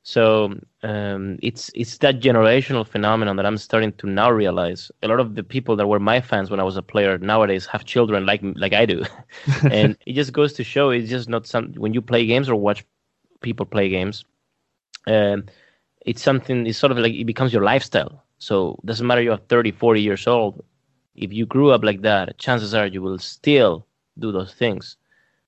So 0.04 0.56
um, 0.84 1.38
it's 1.42 1.70
it's 1.76 1.98
that 1.98 2.22
generational 2.22 2.88
phenomenon 2.88 3.36
that 3.36 3.46
I'm 3.46 3.58
starting 3.58 3.92
to 3.94 4.08
now 4.08 4.32
realize. 4.32 4.90
A 5.04 5.08
lot 5.10 5.20
of 5.20 5.36
the 5.36 5.44
people 5.44 5.76
that 5.76 5.88
were 5.88 6.00
my 6.00 6.22
fans 6.22 6.50
when 6.50 6.62
I 6.62 6.64
was 6.64 6.78
a 6.78 6.82
player 6.82 7.18
nowadays 7.18 7.66
have 7.66 7.84
children 7.84 8.26
like 8.26 8.40
like 8.56 8.72
I 8.72 8.86
do, 8.86 9.04
and 9.70 9.98
it 10.06 10.14
just 10.14 10.32
goes 10.32 10.54
to 10.54 10.64
show 10.64 10.92
it's 10.92 11.10
just 11.10 11.28
not 11.28 11.46
some 11.46 11.74
when 11.74 11.94
you 11.94 12.02
play 12.02 12.26
games 12.26 12.48
or 12.48 12.56
watch 12.56 12.86
people 13.42 13.66
play 13.66 13.90
games. 13.90 14.24
Um, 15.08 15.44
it's 16.06 16.22
something. 16.22 16.66
It's 16.66 16.78
sort 16.78 16.94
of 16.94 17.00
like 17.00 17.14
it 17.14 17.26
becomes 17.26 17.52
your 17.52 17.64
lifestyle. 17.64 18.24
So 18.40 18.80
doesn't 18.86 19.06
matter 19.06 19.22
you're 19.22 19.36
30, 19.36 19.72
40 19.72 20.02
years 20.02 20.26
old. 20.26 20.64
If 21.18 21.34
you 21.34 21.46
grew 21.46 21.72
up 21.72 21.84
like 21.84 22.02
that, 22.04 22.38
chances 22.38 22.74
are 22.74 22.88
you 22.88 23.02
will 23.02 23.20
still 23.20 23.86
do 24.18 24.32
those 24.32 24.54
things, 24.54 24.98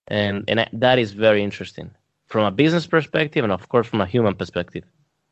and 0.08 0.44
and 0.48 0.68
that 0.74 1.00
is 1.00 1.12
very 1.14 1.44
interesting 1.44 1.92
from 2.26 2.46
a 2.46 2.52
business 2.52 2.88
perspective 2.88 3.44
and 3.44 3.54
of 3.54 3.70
course 3.70 3.88
from 3.88 4.02
a 4.02 4.06
human 4.06 4.36
perspective. 4.36 4.84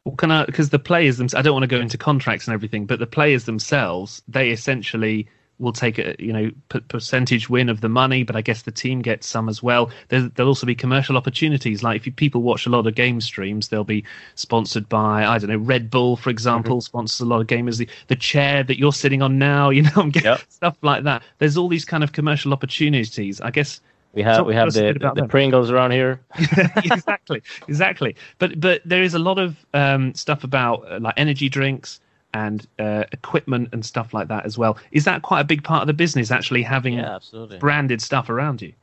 Well, 0.03 0.15
can 0.15 0.31
I? 0.31 0.45
Because 0.45 0.69
the 0.69 0.79
players 0.79 1.17
themselves, 1.17 1.39
I 1.39 1.43
don't 1.43 1.53
want 1.53 1.63
to 1.63 1.75
go 1.75 1.81
into 1.81 1.97
contracts 1.97 2.47
and 2.47 2.53
everything, 2.53 2.85
but 2.85 2.99
the 2.99 3.07
players 3.07 3.45
themselves, 3.45 4.21
they 4.27 4.51
essentially 4.51 5.27
will 5.59 5.73
take 5.73 5.97
a 5.97 6.15
you 6.19 6.31
know 6.31 6.51
p- 6.69 6.79
percentage 6.81 7.49
win 7.49 7.69
of 7.69 7.81
the 7.81 7.89
money, 7.89 8.23
but 8.23 8.35
I 8.35 8.41
guess 8.41 8.63
the 8.63 8.71
team 8.71 9.01
gets 9.01 9.27
some 9.27 9.49
as 9.49 9.63
well. 9.63 9.89
There, 10.09 10.29
will 10.37 10.47
also 10.47 10.65
be 10.65 10.75
commercial 10.75 11.17
opportunities. 11.17 11.83
Like 11.83 11.97
if 11.97 12.05
you, 12.05 12.11
people 12.11 12.41
watch 12.41 12.65
a 12.65 12.69
lot 12.69 12.85
of 12.85 12.95
game 12.95 13.21
streams, 13.21 13.69
they'll 13.69 13.83
be 13.83 14.03
sponsored 14.35 14.87
by 14.87 15.25
I 15.25 15.37
don't 15.37 15.49
know 15.49 15.57
Red 15.57 15.89
Bull, 15.89 16.15
for 16.15 16.29
example, 16.29 16.77
mm-hmm. 16.77 16.85
sponsors 16.85 17.19
a 17.21 17.25
lot 17.25 17.41
of 17.41 17.47
gamers. 17.47 17.77
The, 17.77 17.89
the 18.07 18.15
chair 18.15 18.63
that 18.63 18.77
you're 18.77 18.93
sitting 18.93 19.21
on 19.21 19.37
now, 19.39 19.69
you 19.77 19.83
know, 19.83 20.11
yep. 20.13 20.41
stuff 20.49 20.77
like 20.81 21.03
that. 21.03 21.23
There's 21.39 21.57
all 21.57 21.67
these 21.67 21.85
kind 21.85 22.03
of 22.03 22.11
commercial 22.11 22.53
opportunities. 22.53 23.41
I 23.41 23.51
guess 23.51 23.81
we 24.13 24.23
have 24.23 24.45
we 24.45 24.55
have 24.55 24.73
the, 24.73 24.93
the, 24.93 25.21
the 25.21 25.27
Pringles 25.27 25.69
around 25.69 25.91
here. 25.91 26.19
exactly, 26.77 27.41
exactly. 27.67 28.15
But 28.39 28.59
but 28.59 28.81
there 28.85 29.03
is 29.03 29.13
a 29.13 29.19
lot 29.19 29.37
of 29.37 29.65
um, 29.73 30.13
stuff 30.13 30.43
about 30.43 30.91
uh, 30.91 30.99
like 30.99 31.13
energy 31.17 31.49
drinks 31.49 31.99
and 32.33 32.67
uh, 32.79 33.03
equipment 33.11 33.69
and 33.71 33.85
stuff 33.85 34.13
like 34.13 34.27
that 34.27 34.45
as 34.45 34.57
well. 34.57 34.77
Is 34.91 35.05
that 35.05 35.21
quite 35.21 35.41
a 35.41 35.43
big 35.43 35.63
part 35.63 35.81
of 35.81 35.87
the 35.87 35.93
business? 35.93 36.31
Actually, 36.31 36.63
having 36.63 36.95
yeah, 36.95 37.15
absolutely. 37.15 37.57
branded 37.59 38.01
stuff 38.01 38.29
around 38.29 38.61
you. 38.61 38.73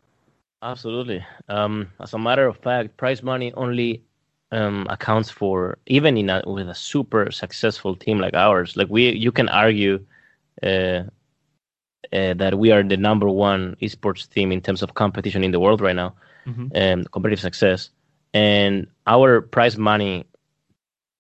Absolutely. 0.63 1.25
Um, 1.49 1.91
as 2.01 2.15
a 2.15 2.19
matter 2.19 2.47
of 2.47 2.57
fact, 2.57 2.97
prize 2.97 3.23
money 3.23 3.53
only 3.55 4.03
um, 4.51 4.87
accounts 4.89 5.31
for 5.31 5.79
even 5.87 6.17
in 6.17 6.31
a, 6.31 6.43
with 6.47 6.69
a 6.69 6.75
super 6.75 7.31
successful 7.31 7.95
team 7.95 8.19
like 8.19 8.35
ours. 8.35 8.77
Like 8.77 8.89
we, 8.89 9.13
you 9.13 9.31
can 9.31 9.49
argue 9.49 10.05
uh, 10.63 11.03
uh, 12.13 12.35
that 12.35 12.59
we 12.59 12.71
are 12.71 12.83
the 12.83 12.97
number 12.97 13.29
one 13.29 13.77
esports 13.83 14.29
team 14.29 14.53
in 14.53 14.61
terms 14.61 14.83
of 14.83 14.95
competition 14.95 15.45
in 15.45 15.51
the 15.51 15.61
world 15.61 15.81
right 15.81 15.97
now, 15.97 16.15
mm-hmm. 16.47 16.69
and 16.73 17.01
um, 17.01 17.07
competitive 17.13 17.41
success. 17.41 17.91
And 18.33 18.87
our 19.07 19.43
prize 19.43 19.77
money 19.77 20.25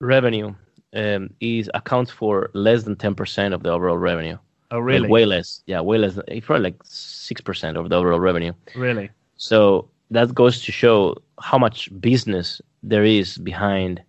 revenue 0.00 0.54
um, 0.94 1.30
is 1.40 1.70
accounts 1.74 2.10
for 2.10 2.50
less 2.54 2.84
than 2.84 2.96
ten 2.96 3.14
percent 3.14 3.54
of 3.54 3.62
the 3.62 3.70
overall 3.70 3.98
revenue. 3.98 4.38
Oh, 4.70 4.78
really? 4.78 5.00
Like 5.00 5.10
way 5.10 5.26
less. 5.26 5.62
Yeah, 5.66 5.80
way 5.80 5.98
less. 5.98 6.18
It's 6.28 6.46
probably 6.46 6.64
like 6.64 6.80
six 6.84 7.40
percent 7.40 7.76
of 7.76 7.88
the 7.88 7.96
overall 7.96 8.20
revenue. 8.20 8.52
Really? 8.74 9.10
So 9.36 9.88
that 10.10 10.34
goes 10.34 10.62
to 10.62 10.72
show 10.72 11.16
how 11.40 11.58
much 11.58 11.88
business 12.00 12.60
there 12.82 13.04
is 13.04 13.38
behind, 13.38 14.02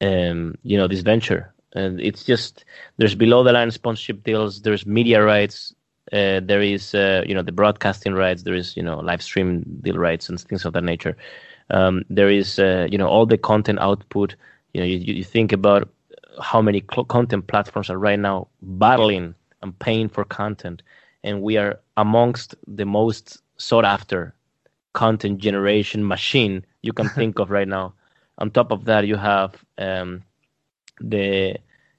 um, 0.00 0.56
you 0.62 0.76
know, 0.76 0.88
this 0.88 1.00
venture. 1.00 1.52
And 1.74 2.00
it's 2.00 2.24
just 2.24 2.64
there's 2.96 3.14
below 3.14 3.42
the 3.42 3.52
line 3.52 3.70
sponsorship 3.70 4.24
deals, 4.24 4.62
there's 4.62 4.86
media 4.86 5.22
rights, 5.22 5.74
uh, 6.12 6.40
there 6.42 6.62
is 6.62 6.94
uh, 6.94 7.22
you 7.26 7.34
know 7.34 7.42
the 7.42 7.52
broadcasting 7.52 8.14
rights, 8.14 8.42
there 8.42 8.54
is 8.54 8.76
you 8.76 8.82
know 8.82 8.98
live 9.00 9.22
stream 9.22 9.62
deal 9.82 9.96
rights 9.96 10.28
and 10.28 10.40
things 10.40 10.64
of 10.64 10.72
that 10.72 10.84
nature. 10.84 11.16
Um, 11.70 12.04
there 12.08 12.30
is 12.30 12.58
uh, 12.58 12.88
you 12.90 12.96
know 12.96 13.08
all 13.08 13.26
the 13.26 13.36
content 13.36 13.78
output. 13.80 14.34
You 14.72 14.80
know 14.80 14.86
you, 14.86 14.98
you 14.98 15.24
think 15.24 15.52
about 15.52 15.88
how 16.40 16.62
many 16.62 16.80
content 16.80 17.46
platforms 17.46 17.90
are 17.90 17.98
right 17.98 18.18
now 18.18 18.48
battling 18.62 19.34
and 19.62 19.78
paying 19.78 20.08
for 20.08 20.24
content, 20.24 20.82
and 21.24 21.42
we 21.42 21.56
are 21.56 21.80
amongst 21.96 22.54
the 22.66 22.84
most 22.84 23.38
sought 23.56 23.84
after 23.84 24.34
content 24.92 25.38
generation 25.38 26.06
machine 26.06 26.64
you 26.82 26.92
can 26.92 27.08
think 27.08 27.38
of 27.38 27.50
right 27.50 27.68
now. 27.68 27.94
On 28.38 28.50
top 28.50 28.70
of 28.70 28.84
that, 28.84 29.06
you 29.06 29.16
have 29.16 29.64
um, 29.78 30.22
the 31.00 31.56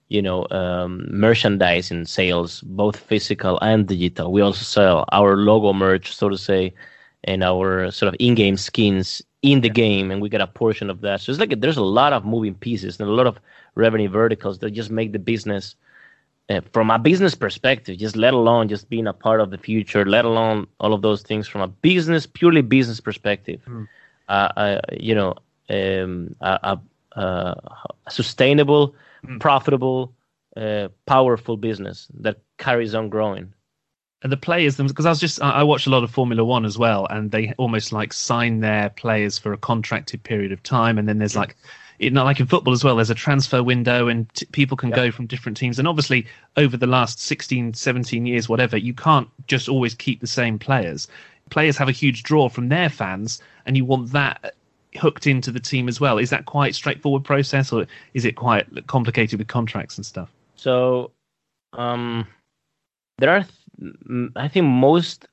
you 0.08 0.22
know 0.22 0.48
um, 0.52 1.06
merchandising 1.10 2.06
sales, 2.06 2.62
both 2.62 2.96
physical 2.96 3.60
and 3.62 3.88
digital. 3.88 4.32
We 4.32 4.42
also 4.42 4.64
sell 4.64 5.06
our 5.12 5.36
logo 5.36 5.74
merch, 5.74 6.16
so 6.16 6.30
to 6.30 6.38
say, 6.38 6.74
and 7.26 7.44
our 7.44 7.92
sort 7.92 8.14
of 8.14 8.16
in-game 8.20 8.58
skins 8.58 9.22
in 9.42 9.62
the 9.62 9.70
game, 9.70 10.12
and 10.12 10.22
we 10.22 10.30
get 10.30 10.42
a 10.42 10.48
portion 10.48 10.90
of 10.90 11.02
that. 11.02 11.22
So 11.22 11.32
it's 11.32 11.40
like 11.40 11.60
there's 11.62 11.78
a 11.78 11.84
lot 11.84 12.14
of 12.14 12.26
moving 12.26 12.56
pieces 12.56 13.00
and 13.00 13.10
a 13.10 13.14
lot 13.14 13.28
of 13.28 13.40
revenue 13.76 14.10
verticals 14.10 14.60
that 14.60 14.72
just 14.72 14.92
make 14.92 15.14
the 15.14 15.20
business 15.20 15.76
uh, 16.50 16.62
from 16.74 16.90
a 16.90 17.00
business 17.00 17.36
perspective, 17.36 17.98
just 17.98 18.16
let 18.16 18.34
alone 18.34 18.68
just 18.68 18.90
being 18.90 19.08
a 19.08 19.14
part 19.14 19.40
of 19.40 19.52
the 19.52 19.58
future, 19.58 20.06
let 20.06 20.26
alone 20.26 20.68
all 20.80 20.94
of 20.94 21.02
those 21.02 21.22
things 21.22 21.48
from 21.48 21.62
a 21.62 21.68
business, 21.68 22.26
purely 22.26 22.62
business 22.62 23.00
perspective. 23.00 23.62
Mm. 23.68 23.88
Uh, 24.28 24.50
uh, 24.58 24.82
you 24.94 25.16
know, 25.16 25.36
um, 25.70 26.36
a, 26.42 26.80
a, 27.16 27.20
a, 27.20 27.56
sustainable, 28.10 28.96
mm. 29.26 29.40
profitable, 29.40 30.14
uh, 30.58 30.88
powerful 31.06 31.56
business 31.56 32.08
that 32.20 32.38
carries 32.58 32.96
on 32.96 33.10
growing. 33.10 33.54
And 34.22 34.32
the 34.32 34.38
players, 34.38 34.76
because 34.76 35.06
I 35.06 35.10
was 35.10 35.20
just, 35.20 35.42
I 35.42 35.64
watch 35.64 35.88
a 35.88 35.90
lot 35.90 36.04
of 36.04 36.12
Formula 36.12 36.44
One 36.44 36.66
as 36.66 36.78
well, 36.78 37.08
and 37.10 37.32
they 37.32 37.54
almost 37.58 37.94
like 37.94 38.12
sign 38.12 38.60
their 38.60 38.90
players 38.90 39.40
for 39.40 39.54
a 39.54 39.58
contracted 39.58 40.24
period 40.24 40.52
of 40.52 40.62
time, 40.62 40.98
and 40.98 41.08
then 41.08 41.20
there's 41.20 41.38
like 41.38 41.56
it, 42.00 42.14
not 42.14 42.26
like 42.26 42.40
in 42.40 42.48
football 42.48 42.74
as 42.74 42.84
well. 42.84 42.96
There's 42.96 43.10
a 43.10 43.16
transfer 43.16 43.62
window, 43.62 44.08
and 44.08 44.34
t- 44.34 44.46
people 44.48 44.78
can 44.78 44.90
go 44.90 45.12
from 45.12 45.28
different 45.28 45.58
teams. 45.58 45.80
And 45.80 45.88
obviously, 45.88 46.26
over 46.58 46.78
the 46.78 46.88
last 46.88 47.20
16, 47.20 47.74
17 47.74 48.26
years, 48.26 48.50
whatever, 48.50 48.78
you 48.78 48.94
can't 48.94 49.30
just 49.48 49.70
always 49.70 49.94
keep 49.94 50.22
the 50.22 50.28
same 50.28 50.58
players. 50.58 51.08
Players 51.50 51.78
have 51.78 51.90
a 51.90 51.94
huge 51.94 52.24
draw 52.24 52.50
from 52.50 52.70
their 52.70 52.90
fans, 52.90 53.42
and 53.66 53.76
you 53.76 53.86
want 53.86 54.12
that 54.14 54.56
hooked 54.96 55.28
into 55.28 55.52
the 55.52 55.60
team 55.60 55.88
as 55.88 56.00
well. 56.00 56.18
Is 56.18 56.30
that 56.30 56.46
quite 56.46 56.74
straightforward 56.74 57.24
process, 57.24 57.72
or 57.72 57.86
is 58.14 58.26
it 58.26 58.36
quite 58.36 58.88
complicated 58.88 59.38
with 59.38 59.48
contracts 59.48 59.98
and 59.98 60.06
stuff? 60.06 60.30
So, 60.56 61.12
um, 61.74 62.28
there 63.18 63.30
are, 63.30 63.46
I 64.36 64.48
think, 64.48 64.66
most 64.66 65.28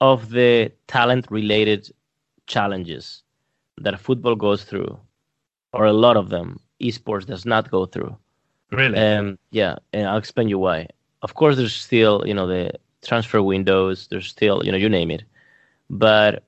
of 0.00 0.30
the 0.30 0.72
talent-related 0.86 1.90
challenges 2.46 3.22
that 3.78 3.98
football 4.00 4.34
goes 4.34 4.64
through 4.64 4.98
or 5.72 5.84
a 5.84 5.92
lot 5.92 6.16
of 6.16 6.28
them, 6.28 6.60
esports 6.80 7.26
does 7.26 7.44
not 7.44 7.70
go 7.70 7.86
through. 7.86 8.16
Really? 8.72 8.98
Um, 8.98 9.38
yeah, 9.50 9.76
and 9.92 10.08
I'll 10.08 10.18
explain 10.18 10.48
you 10.48 10.58
why. 10.58 10.88
Of 11.22 11.34
course, 11.34 11.56
there's 11.56 11.74
still 11.74 12.22
you 12.26 12.34
know 12.34 12.46
the 12.46 12.72
transfer 13.02 13.42
windows. 13.42 14.06
There's 14.08 14.28
still 14.28 14.64
you 14.64 14.72
know 14.72 14.78
you 14.78 14.88
name 14.88 15.10
it, 15.10 15.24
but 15.88 16.44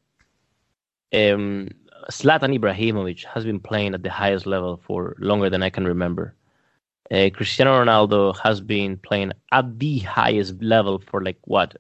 um, 1.12 1.68
Zlatan 2.11 2.59
Ibrahimovic 2.59 3.25
has 3.25 3.44
been 3.44 3.61
playing 3.61 3.94
at 3.94 4.02
the 4.02 4.11
highest 4.11 4.47
level 4.47 4.80
for 4.85 5.14
longer 5.18 5.50
than 5.50 5.62
I 5.62 5.71
can 5.71 5.85
remember. 5.85 6.35
Uh, 7.12 7.28
Cristiano 7.28 7.85
Ronaldo 7.85 8.35
has 8.38 8.62
been 8.62 8.97
playing 8.97 9.33
at 9.50 9.78
the 9.78 9.99
highest 9.99 10.62
level 10.62 10.99
for 10.99 11.23
like 11.23 11.37
what, 11.45 11.76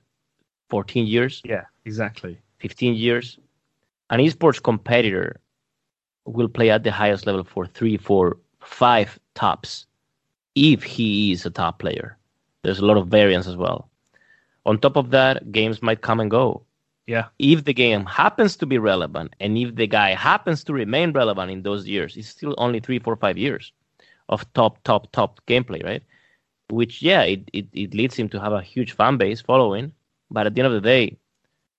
14 0.68 1.06
years? 1.06 1.40
Yeah, 1.42 1.64
exactly. 1.86 2.38
15 2.58 2.94
years. 2.94 3.38
An 4.10 4.20
esports 4.20 4.62
competitor 4.62 5.40
will 6.26 6.48
play 6.48 6.68
at 6.68 6.84
the 6.84 6.92
highest 6.92 7.26
level 7.26 7.44
for 7.44 7.64
three, 7.66 7.96
four, 7.96 8.36
five 8.60 9.18
tops 9.34 9.86
if 10.54 10.82
he 10.82 11.32
is 11.32 11.46
a 11.46 11.50
top 11.50 11.78
player. 11.78 12.18
There's 12.62 12.80
a 12.80 12.84
lot 12.84 12.98
of 12.98 13.08
variance 13.08 13.46
as 13.46 13.56
well. 13.56 13.88
On 14.66 14.78
top 14.78 14.96
of 14.96 15.10
that, 15.12 15.50
games 15.50 15.80
might 15.80 16.02
come 16.02 16.20
and 16.20 16.30
go. 16.30 16.62
Yeah. 17.06 17.28
If 17.38 17.64
the 17.64 17.72
game 17.72 18.04
happens 18.04 18.54
to 18.58 18.66
be 18.66 18.76
relevant 18.76 19.34
and 19.40 19.56
if 19.56 19.76
the 19.76 19.86
guy 19.86 20.10
happens 20.10 20.62
to 20.64 20.74
remain 20.74 21.12
relevant 21.12 21.50
in 21.50 21.62
those 21.62 21.88
years, 21.88 22.18
it's 22.18 22.28
still 22.28 22.54
only 22.58 22.80
three, 22.80 22.98
four, 22.98 23.16
five 23.16 23.38
years 23.38 23.72
of 24.28 24.50
top, 24.54 24.82
top, 24.84 25.10
top 25.12 25.40
gameplay, 25.46 25.82
right? 25.84 26.02
Which, 26.68 27.02
yeah, 27.02 27.22
it, 27.22 27.48
it, 27.52 27.66
it 27.72 27.94
leads 27.94 28.16
him 28.16 28.28
to 28.30 28.40
have 28.40 28.52
a 28.52 28.62
huge 28.62 28.92
fan 28.92 29.16
base 29.16 29.40
following, 29.40 29.92
but 30.30 30.46
at 30.46 30.54
the 30.54 30.60
end 30.60 30.68
of 30.68 30.72
the 30.72 30.80
day, 30.80 31.16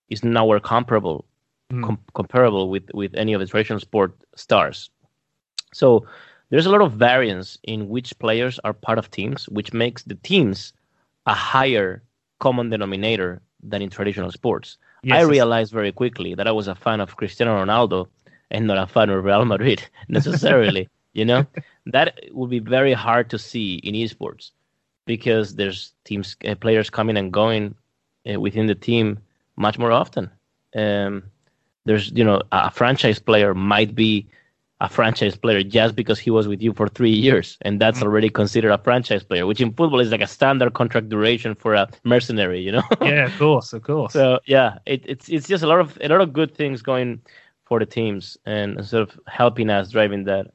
it's 0.10 0.24
nowhere 0.24 0.60
comparable 0.60 1.26
mm. 1.74 1.84
com- 1.84 2.00
comparable 2.14 2.70
with 2.70 2.90
with 2.94 3.14
any 3.16 3.34
of 3.34 3.40
the 3.40 3.48
traditional 3.48 3.80
sport 3.80 4.14
stars. 4.36 4.90
So 5.74 6.06
there's 6.50 6.66
a 6.66 6.72
lot 6.72 6.82
of 6.82 6.94
variance 6.94 7.58
in 7.64 7.90
which 7.90 8.18
players 8.20 8.60
are 8.64 8.74
part 8.74 9.00
of 9.00 9.10
teams, 9.10 9.50
which 9.50 9.74
makes 9.74 10.04
the 10.04 10.16
teams 10.16 10.74
a 11.26 11.34
higher 11.34 12.04
common 12.40 12.70
denominator 12.70 13.42
than 13.64 13.82
in 13.82 13.90
traditional 13.90 14.32
sports. 14.32 14.78
Yes, 15.04 15.18
I 15.18 15.22
realized 15.30 15.74
very 15.74 15.92
quickly 15.92 16.36
that 16.36 16.48
I 16.48 16.52
was 16.52 16.68
a 16.68 16.76
fan 16.76 17.02
of 17.02 17.16
Cristiano 17.16 17.64
Ronaldo 17.64 18.08
and 18.52 18.68
not 18.68 18.78
a 18.78 18.88
fan 18.88 19.10
of 19.10 19.24
Real 19.24 19.46
Madrid 19.46 19.84
necessarily. 20.08 20.90
you 21.14 21.26
know, 21.26 21.46
that 21.86 22.20
would 22.32 22.50
be 22.50 22.60
very 22.60 22.94
hard 22.94 23.30
to 23.30 23.40
see 23.40 23.76
in 23.76 23.94
esports 23.94 24.52
because 25.06 25.56
there's 25.56 25.94
teams 26.06 26.36
uh, 26.48 26.56
players 26.56 26.90
coming 26.90 27.18
and 27.18 27.32
going 27.34 27.76
uh, 28.32 28.40
within 28.40 28.68
the 28.68 28.76
team 28.76 29.20
much 29.56 29.78
more 29.78 29.92
often. 29.92 30.30
Um, 30.76 31.24
there's 31.86 32.12
you 32.12 32.24
know 32.24 32.42
a 32.52 32.72
franchise 32.72 33.20
player 33.20 33.54
might 33.54 33.94
be 33.94 34.28
a 34.82 34.90
franchise 34.90 35.38
player 35.38 35.64
just 35.64 35.96
because 35.96 36.20
he 36.20 36.30
was 36.30 36.48
with 36.48 36.62
you 36.62 36.74
for 36.74 36.88
three 36.88 37.12
years, 37.12 37.58
and 37.62 37.80
that's 37.80 38.00
mm-hmm. 38.00 38.08
already 38.08 38.30
considered 38.30 38.72
a 38.72 38.78
franchise 38.78 39.24
player, 39.24 39.46
which 39.46 39.62
in 39.62 39.72
football 39.74 40.00
is 40.00 40.12
like 40.12 40.22
a 40.22 40.28
standard 40.28 40.74
contract 40.74 41.10
duration 41.10 41.56
for 41.56 41.74
a 41.74 41.88
mercenary, 42.04 42.60
you 42.62 42.72
know? 42.72 42.84
yeah, 43.02 43.26
of 43.26 43.38
course, 43.38 43.74
of 43.74 43.84
course. 43.84 44.14
So 44.14 44.40
yeah, 44.46 44.80
it, 44.86 45.04
it's 45.06 45.30
it's 45.30 45.48
just 45.48 45.64
a 45.64 45.68
lot 45.68 45.80
of 45.80 45.98
a 46.02 46.08
lot 46.08 46.22
of 46.22 46.34
good 46.34 46.56
things 46.56 46.82
going 46.82 47.22
for 47.66 47.80
the 47.80 47.86
teams 47.86 48.38
and 48.46 48.86
sort 48.86 49.10
of 49.10 49.20
helping 49.28 49.70
us 49.70 49.90
driving 49.90 50.26
that 50.26 50.52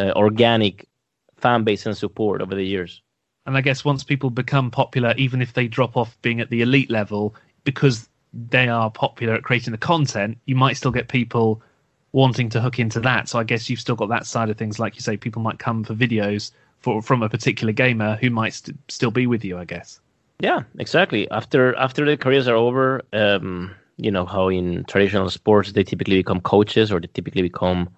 uh, 0.00 0.12
organic 0.16 0.88
fan 1.36 1.64
base 1.64 1.86
and 1.86 1.96
support 1.96 2.40
over 2.40 2.54
the 2.54 2.66
years. 2.66 3.02
And 3.46 3.56
I 3.56 3.60
guess 3.60 3.84
once 3.84 4.04
people 4.04 4.30
become 4.30 4.70
popular, 4.70 5.14
even 5.16 5.42
if 5.42 5.54
they 5.54 5.66
drop 5.66 5.96
off 5.96 6.16
being 6.22 6.40
at 6.40 6.50
the 6.50 6.62
elite 6.62 6.90
level, 6.90 7.34
because 7.64 8.08
they 8.32 8.68
are 8.68 8.90
popular 8.90 9.34
at 9.34 9.42
creating 9.42 9.72
the 9.72 9.78
content, 9.78 10.38
you 10.44 10.54
might 10.54 10.76
still 10.76 10.90
get 10.92 11.08
people 11.08 11.62
wanting 12.12 12.48
to 12.50 12.60
hook 12.60 12.78
into 12.78 13.00
that. 13.00 13.28
So 13.28 13.38
I 13.38 13.44
guess 13.44 13.68
you've 13.68 13.80
still 13.80 13.96
got 13.96 14.08
that 14.08 14.26
side 14.26 14.50
of 14.50 14.56
things. 14.56 14.78
Like 14.78 14.94
you 14.94 15.00
say, 15.00 15.16
people 15.16 15.42
might 15.42 15.58
come 15.58 15.84
for 15.84 15.94
videos 15.94 16.52
for 16.78 17.02
from 17.02 17.22
a 17.22 17.28
particular 17.28 17.72
gamer 17.72 18.16
who 18.16 18.30
might 18.30 18.54
st- 18.54 18.78
still 18.88 19.10
be 19.10 19.26
with 19.26 19.44
you. 19.44 19.58
I 19.58 19.64
guess. 19.64 20.00
Yeah, 20.40 20.62
exactly. 20.78 21.30
After 21.30 21.74
after 21.76 22.04
the 22.04 22.16
careers 22.16 22.48
are 22.48 22.56
over, 22.56 23.02
um, 23.12 23.74
you 23.96 24.10
know 24.10 24.26
how 24.26 24.48
in 24.48 24.84
traditional 24.84 25.30
sports 25.30 25.72
they 25.72 25.84
typically 25.84 26.16
become 26.16 26.40
coaches 26.40 26.90
or 26.90 27.00
they 27.00 27.08
typically 27.08 27.42
become 27.42 27.88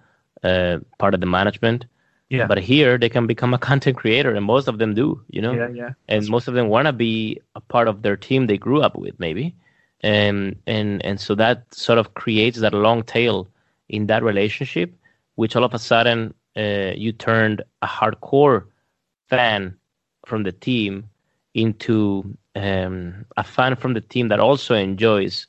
uh, 0.43 0.79
part 0.99 1.13
of 1.13 1.19
the 1.19 1.25
management. 1.25 1.85
Yeah. 2.33 2.47
But 2.47 2.57
here 2.57 2.97
they 2.97 3.09
can 3.09 3.27
become 3.27 3.53
a 3.53 3.59
content 3.59 3.95
creator, 3.95 4.33
and 4.33 4.43
most 4.43 4.67
of 4.67 4.79
them 4.79 4.95
do. 4.95 5.21
You 5.29 5.41
know. 5.43 5.53
Yeah, 5.53 5.69
yeah. 5.69 5.91
And 6.07 6.27
most 6.29 6.47
of 6.47 6.55
them 6.55 6.67
want 6.67 6.87
to 6.87 6.93
be 6.93 7.39
a 7.53 7.61
part 7.61 7.87
of 7.87 8.01
their 8.01 8.17
team 8.17 8.47
they 8.47 8.57
grew 8.57 8.81
up 8.81 8.97
with, 8.97 9.19
maybe. 9.19 9.55
And 10.01 10.55
and 10.65 11.05
and 11.05 11.19
so 11.19 11.35
that 11.35 11.71
sort 11.71 11.99
of 11.99 12.15
creates 12.15 12.59
that 12.59 12.73
long 12.73 13.03
tail 13.03 13.47
in 13.87 14.07
that 14.07 14.23
relationship, 14.23 14.91
which 15.35 15.55
all 15.55 15.63
of 15.63 15.75
a 15.75 15.79
sudden 15.79 16.33
uh, 16.57 16.93
you 16.95 17.11
turned 17.11 17.61
a 17.83 17.87
hardcore 17.87 18.65
fan 19.29 19.77
from 20.25 20.41
the 20.41 20.51
team 20.51 21.07
into 21.53 22.35
um, 22.55 23.25
a 23.37 23.43
fan 23.43 23.75
from 23.75 23.93
the 23.93 24.01
team 24.01 24.29
that 24.29 24.39
also 24.39 24.73
enjoys 24.73 25.45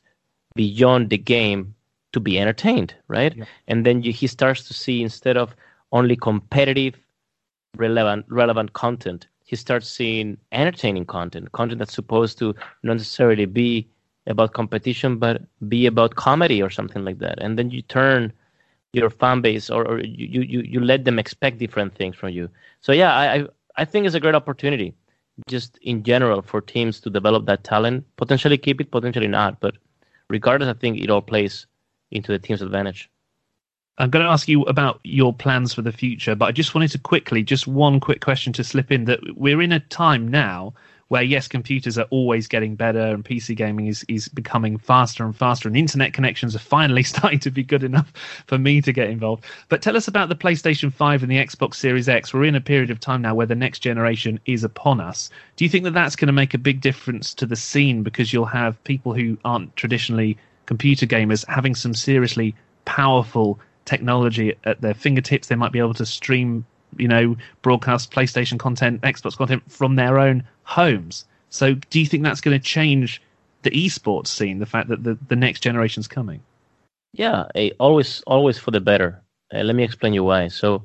beyond 0.55 1.09
the 1.09 1.19
game 1.19 1.75
to 2.13 2.21
be 2.21 2.39
entertained, 2.39 2.95
right? 3.09 3.35
Yeah. 3.35 3.45
And 3.69 3.87
then 3.87 4.03
you, 4.03 4.13
he 4.13 4.27
starts 4.27 4.69
to 4.69 4.75
see 4.75 5.03
instead 5.03 5.39
of 5.39 5.57
only 5.95 6.17
competitive, 6.17 6.95
relevant, 7.77 8.27
relevant 8.29 8.75
content, 8.75 9.29
he 9.45 9.57
starts 9.57 9.89
seeing 9.89 10.37
entertaining 10.53 11.07
content, 11.07 11.53
content 11.53 11.79
that's 11.79 11.95
supposed 11.95 12.37
to 12.39 12.55
not 12.83 12.95
necessarily 12.99 13.47
be 13.47 13.89
about 14.27 14.53
competition, 14.53 15.19
but 15.19 15.43
be 15.69 15.87
about 15.87 16.17
comedy 16.17 16.61
or 16.63 16.71
something 16.71 17.05
like 17.05 17.19
that. 17.19 17.39
And 17.41 17.59
then 17.59 17.71
you 17.71 17.83
turn 17.83 18.33
your 18.93 19.11
fan 19.11 19.41
base, 19.41 19.71
or, 19.71 19.87
or 19.87 20.01
you, 20.01 20.43
you 20.43 20.61
you 20.61 20.81
let 20.81 21.05
them 21.05 21.19
expect 21.19 21.59
different 21.59 21.95
things 21.95 22.17
from 22.17 22.31
you. 22.31 22.49
So 22.81 22.93
yeah, 22.93 23.13
I 23.15 23.35
I, 23.35 23.47
I 23.77 23.85
think 23.85 24.07
it's 24.07 24.15
a 24.15 24.21
great 24.21 24.37
opportunity, 24.37 24.95
just 25.49 25.79
in 25.79 26.03
general, 26.05 26.43
for 26.43 26.61
teams 26.61 27.01
to 27.01 27.11
develop 27.11 27.47
that 27.47 27.65
talent, 27.65 28.05
potentially 28.17 28.57
keep 28.57 28.81
it, 28.81 28.91
potentially 28.91 29.29
not. 29.29 29.61
But 29.61 29.75
regardless, 30.31 30.69
I 30.69 30.75
think 30.75 31.01
it 31.01 31.11
all 31.11 31.23
plays 31.23 31.67
into 32.13 32.31
the 32.33 32.39
team's 32.39 32.63
advantage. 32.63 33.11
I'm 33.99 34.11
going 34.11 34.25
to 34.25 34.31
ask 34.31 34.49
you 34.49 34.63
about 34.63 34.99
your 35.05 35.33
plans 35.33 35.73
for 35.73 35.83
the 35.83 35.93
future, 35.93 36.35
but 36.35 36.47
I 36.47 36.53
just 36.53 36.75
wanted 36.75 36.91
to 36.93 36.99
quickly, 36.99 37.45
just 37.45 37.69
one 37.69 38.01
quick 38.01 38.21
question 38.21 38.53
to 38.55 38.65
slip 38.65 38.91
in 38.91 39.05
that 39.05 39.21
we're 39.37 39.63
in 39.63 39.71
a 39.71 39.79
time 39.79 40.27
now 40.27 40.75
where, 41.09 41.23
yes, 41.23 41.47
computers 41.47 41.97
are 41.97 42.09
always 42.11 42.49
getting 42.49 42.75
better 42.75 42.99
and 42.99 43.25
PC 43.25 43.55
gaming 43.55 43.87
is, 43.87 44.05
is 44.09 44.27
becoming 44.27 44.79
faster 44.79 45.25
and 45.25 45.37
faster, 45.37 45.69
and 45.69 45.77
internet 45.77 46.13
connections 46.13 46.57
are 46.57 46.61
finally 46.61 47.03
starting 47.05 47.39
to 47.39 47.53
be 47.53 47.63
good 47.63 47.85
enough 47.85 48.13
for 48.49 48.59
me 48.59 48.81
to 48.81 48.93
get 48.93 49.11
involved. 49.11 49.45
But 49.69 49.81
tell 49.81 49.97
us 49.97 50.09
about 50.09 50.29
the 50.29 50.35
PlayStation 50.35 50.93
5 50.93 51.23
and 51.23 51.31
the 51.31 51.37
Xbox 51.37 51.75
Series 51.75 52.09
X. 52.09 52.35
We're 52.35 52.47
in 52.47 52.57
a 52.57 52.61
period 52.61 52.91
of 52.91 52.99
time 52.99 53.23
now 53.23 53.37
where 53.37 53.47
the 53.47 53.55
next 53.55 53.79
generation 53.79 54.41
is 54.47 54.65
upon 54.65 55.01
us. 55.01 55.31
Do 55.55 55.65
you 55.65 55.69
think 55.69 55.85
that 55.85 55.95
that's 55.95 56.17
going 56.17 56.27
to 56.27 56.33
make 56.33 56.55
a 56.55 56.59
big 56.59 56.81
difference 56.81 57.33
to 57.35 57.47
the 57.47 57.55
scene 57.55 58.03
because 58.03 58.33
you'll 58.33 58.45
have 58.47 58.83
people 58.83 59.15
who 59.15 59.39
aren't 59.45 59.77
traditionally 59.77 60.37
computer 60.67 61.07
gamers 61.07 61.47
having 61.49 61.77
some 61.77 61.95
seriously 61.95 62.57
powerful 62.87 63.61
technology 63.85 64.55
at 64.65 64.81
their 64.81 64.95
fingertips. 64.95 65.49
They 65.49 65.55
might 65.55 65.73
be 65.73 65.79
able 65.79 65.95
to 65.95 66.07
stream, 66.07 66.65
you 66.97 67.09
know, 67.09 67.37
broadcast 67.63 68.11
PlayStation 68.11 68.59
content, 68.59 69.01
Xbox 69.03 69.37
content 69.37 69.63
from 69.71 69.97
their 69.97 70.19
own 70.19 70.45
homes. 70.65 71.25
So, 71.51 71.75
do 71.75 72.01
you 72.01 72.07
think 72.07 72.23
that's 72.23 72.41
going 72.41 72.59
to 72.59 72.65
change 72.65 73.23
the 73.63 73.71
esports 73.71 74.29
scene? 74.29 74.59
The 74.59 74.67
fact 74.67 74.89
that 74.89 75.05
the, 75.05 75.19
the 75.29 75.37
next 75.37 75.61
generation's 75.61 76.09
coming. 76.09 76.43
Yeah, 77.13 77.45
always, 77.79 78.23
always 78.27 78.59
for 78.59 78.73
the 78.73 78.81
better. 78.81 79.23
Uh, 79.55 79.61
let 79.61 79.77
me 79.77 79.85
explain 79.85 80.15
you 80.15 80.25
why. 80.25 80.49
So, 80.49 80.83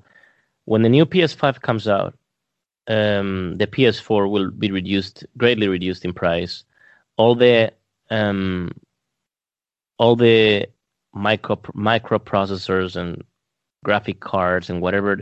when 0.65 0.83
the 0.83 0.89
new 0.89 1.05
PS5 1.05 1.61
comes 1.61 1.87
out, 1.87 2.15
um, 2.87 3.57
the 3.57 3.67
PS4 3.67 4.29
will 4.29 4.51
be 4.51 4.71
reduced, 4.71 5.25
greatly 5.37 5.67
reduced 5.67 6.05
in 6.05 6.13
price. 6.13 6.63
All 7.17 7.35
the 7.35 7.71
um, 8.09 8.71
all 9.97 10.15
the 10.15 10.67
micro 11.13 11.55
microprocessors 11.75 12.95
and 12.95 13.23
graphic 13.83 14.19
cards 14.19 14.69
and 14.69 14.81
whatever 14.81 15.19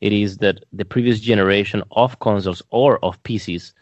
it 0.00 0.12
is 0.12 0.38
that 0.38 0.64
the 0.72 0.84
previous 0.84 1.20
generation 1.20 1.82
of 1.92 2.18
consoles 2.20 2.62
or 2.70 3.02
of 3.04 3.22
PCs 3.22 3.72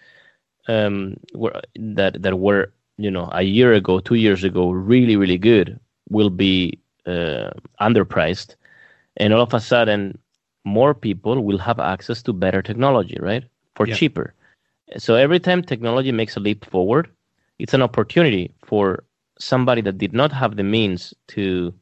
um, 0.69 1.17
were 1.35 1.61
that 1.77 2.23
that 2.23 2.39
were 2.39 2.73
you 2.99 3.11
know 3.11 3.29
a 3.33 3.43
year 3.43 3.73
ago, 3.73 4.01
two 4.01 4.15
years 4.17 4.45
ago, 4.45 4.71
really 4.71 5.17
really 5.17 5.39
good 5.39 5.79
will 6.11 6.31
be 6.31 6.79
uh, 7.07 7.51
underpriced, 7.81 8.55
and 9.17 9.33
all 9.33 9.43
of 9.43 9.55
a 9.55 9.61
sudden 9.61 10.19
more 10.65 10.95
people 10.95 11.43
will 11.45 11.59
have 11.59 11.79
access 11.79 12.23
to 12.23 12.33
better 12.33 12.63
technology, 12.63 13.17
right, 13.21 13.45
for 13.75 13.87
Yeah. 13.87 13.95
cheaper. 13.95 14.35
So 14.99 15.15
every 15.15 15.41
time 15.41 15.63
technology 15.63 16.13
makes 16.13 16.37
a 16.37 16.41
leap 16.41 16.65
forward, 16.65 17.09
it's 17.59 17.75
an 17.75 17.83
opportunity 17.83 18.53
for 18.65 19.05
somebody 19.39 19.81
that 19.83 19.99
did 19.99 20.13
not 20.13 20.33
have 20.33 20.57
the 20.57 20.63
means 20.63 21.15
to 21.29 21.75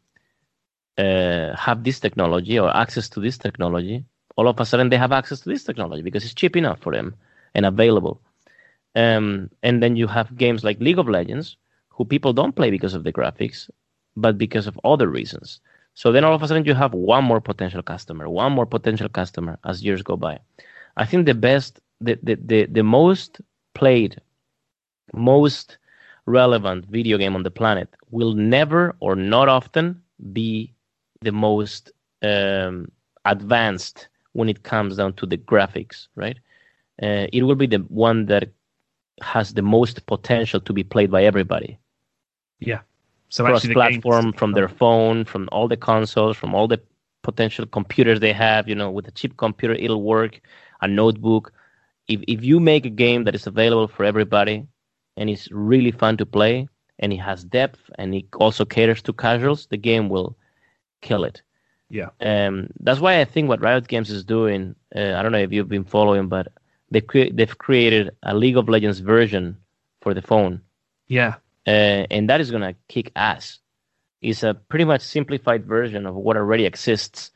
uh, 0.99 1.55
have 1.57 1.85
this 1.85 2.01
technology 2.01 2.59
or 2.59 2.75
access 2.77 3.09
to 3.11 3.21
this 3.21 3.39
technology, 3.39 4.05
all 4.37 4.49
of 4.49 4.61
a 4.61 4.65
sudden 4.65 4.89
they 4.91 4.97
have 4.97 5.13
access 5.13 5.41
to 5.41 5.49
this 5.49 5.65
technology 5.65 6.03
because 6.03 6.25
it's 6.25 6.35
cheap 6.35 6.57
enough 6.57 6.81
for 6.81 6.93
them 6.93 7.15
and 7.55 7.67
available. 7.67 8.21
Um, 8.95 9.51
and 9.63 9.83
then 9.83 9.97
you 9.97 10.07
have 10.07 10.37
games 10.37 10.65
like 10.65 10.81
League 10.81 10.99
of 10.99 11.09
Legends, 11.09 11.57
who 11.89 12.05
people 12.05 12.33
don't 12.33 12.55
play 12.55 12.71
because 12.71 12.95
of 12.95 13.05
the 13.05 13.13
graphics, 13.13 13.71
but 14.17 14.39
because 14.39 14.67
of 14.67 14.79
other 14.85 15.09
reasons. 15.09 15.61
So 15.95 16.11
then 16.11 16.25
all 16.25 16.35
of 16.35 16.43
a 16.43 16.49
sudden 16.49 16.65
you 16.65 16.75
have 16.75 16.93
one 16.93 17.25
more 17.25 17.41
potential 17.41 17.83
customer, 17.83 18.29
one 18.29 18.53
more 18.53 18.67
potential 18.67 19.09
customer 19.09 19.59
as 19.65 19.85
years 19.85 20.03
go 20.03 20.17
by. 20.17 20.39
I 20.97 21.05
think 21.07 21.27
the 21.27 21.35
best, 21.35 21.81
the 22.01 22.19
the 22.23 22.35
the, 22.37 22.67
the 22.67 22.83
most 22.83 23.41
played, 23.75 24.21
most 25.13 25.79
relevant 26.27 26.87
video 26.87 27.17
game 27.19 27.35
on 27.35 27.43
the 27.43 27.51
planet 27.51 27.89
will 28.11 28.33
never 28.35 28.95
or 29.01 29.15
not 29.17 29.49
often 29.49 30.03
be 30.33 30.73
the 31.23 31.33
most 31.33 31.91
um, 32.23 32.91
advanced 33.25 34.09
when 34.33 34.49
it 34.49 34.63
comes 34.63 34.97
down 34.97 35.13
to 35.15 35.27
the 35.27 35.37
graphics, 35.37 36.09
right? 36.17 36.39
Uh, 37.03 37.27
it 37.33 37.43
will 37.43 37.55
be 37.57 37.67
the 37.67 37.79
one 37.89 38.27
that 38.27 38.51
has 39.23 39.55
the 39.55 39.63
most 39.63 40.07
potential 40.07 40.61
to 40.61 40.73
be 40.73 40.83
played 40.85 41.11
by 41.11 41.25
everybody 41.25 41.79
Yeah. 42.61 42.81
So 43.29 43.45
cross 43.45 43.65
actually, 43.65 43.69
the 43.69 43.75
games- 43.77 44.05
platform 44.05 44.33
from 44.33 44.53
their 44.55 44.69
phone, 44.69 45.25
from 45.25 45.49
all 45.53 45.69
the 45.69 45.77
consoles, 45.77 46.37
from 46.37 46.55
all 46.55 46.67
the 46.69 46.81
potential 47.23 47.67
computers 47.67 48.21
they 48.21 48.33
have. 48.33 48.69
You 48.69 48.75
know, 48.75 48.91
with 48.91 49.07
a 49.09 49.13
cheap 49.13 49.37
computer, 49.37 49.75
it'll 49.75 50.03
work. 50.03 50.41
A 50.81 50.89
notebook. 50.89 51.53
If 52.09 52.21
if 52.29 52.45
you 52.45 52.61
make 52.61 52.85
a 52.87 52.91
game 52.91 53.25
that 53.25 53.35
is 53.35 53.47
available 53.47 53.89
for 53.89 54.05
everybody, 54.05 54.67
and 55.17 55.29
it's 55.31 55.49
really 55.51 55.91
fun 55.93 56.17
to 56.19 56.27
play, 56.27 56.69
and 56.99 57.13
it 57.13 57.19
has 57.19 57.45
depth, 57.45 57.81
and 57.99 58.15
it 58.15 58.27
also 58.39 58.65
caters 58.65 59.03
to 59.03 59.13
casuals, 59.13 59.67
the 59.67 59.77
game 59.77 60.09
will 60.09 60.37
kill 61.01 61.25
it. 61.25 61.43
Yeah. 61.91 62.11
Um, 62.21 62.69
that's 62.81 63.01
why 63.01 63.21
I 63.21 63.25
think 63.25 63.49
what 63.49 63.61
Riot 63.61 63.87
Games 63.89 64.11
is 64.11 64.25
doing. 64.25 64.75
Uh, 64.95 65.15
I 65.15 65.23
don't 65.23 65.33
know 65.33 65.39
if 65.39 65.53
you've 65.53 65.69
been 65.69 65.85
following, 65.85 66.29
but 66.29 66.49
they 66.91 67.01
cre- 67.01 67.33
they've 67.33 67.59
created 67.59 68.11
a 68.23 68.35
League 68.35 68.57
of 68.57 68.69
Legends 68.69 69.01
version 69.01 69.57
for 70.01 70.15
the 70.15 70.23
phone 70.23 70.61
Yeah. 71.09 71.35
uh, 71.67 72.05
and 72.11 72.29
that 72.29 72.41
is 72.41 72.51
gonna 72.51 72.75
kick 72.89 73.11
ass. 73.17 73.59
It's 74.21 74.43
a 74.43 74.55
pretty 74.55 74.85
much 74.85 75.03
simplified 75.03 75.67
version 75.67 76.07
of 76.07 76.15
what 76.15 76.37
already 76.37 76.65
exists 76.65 77.31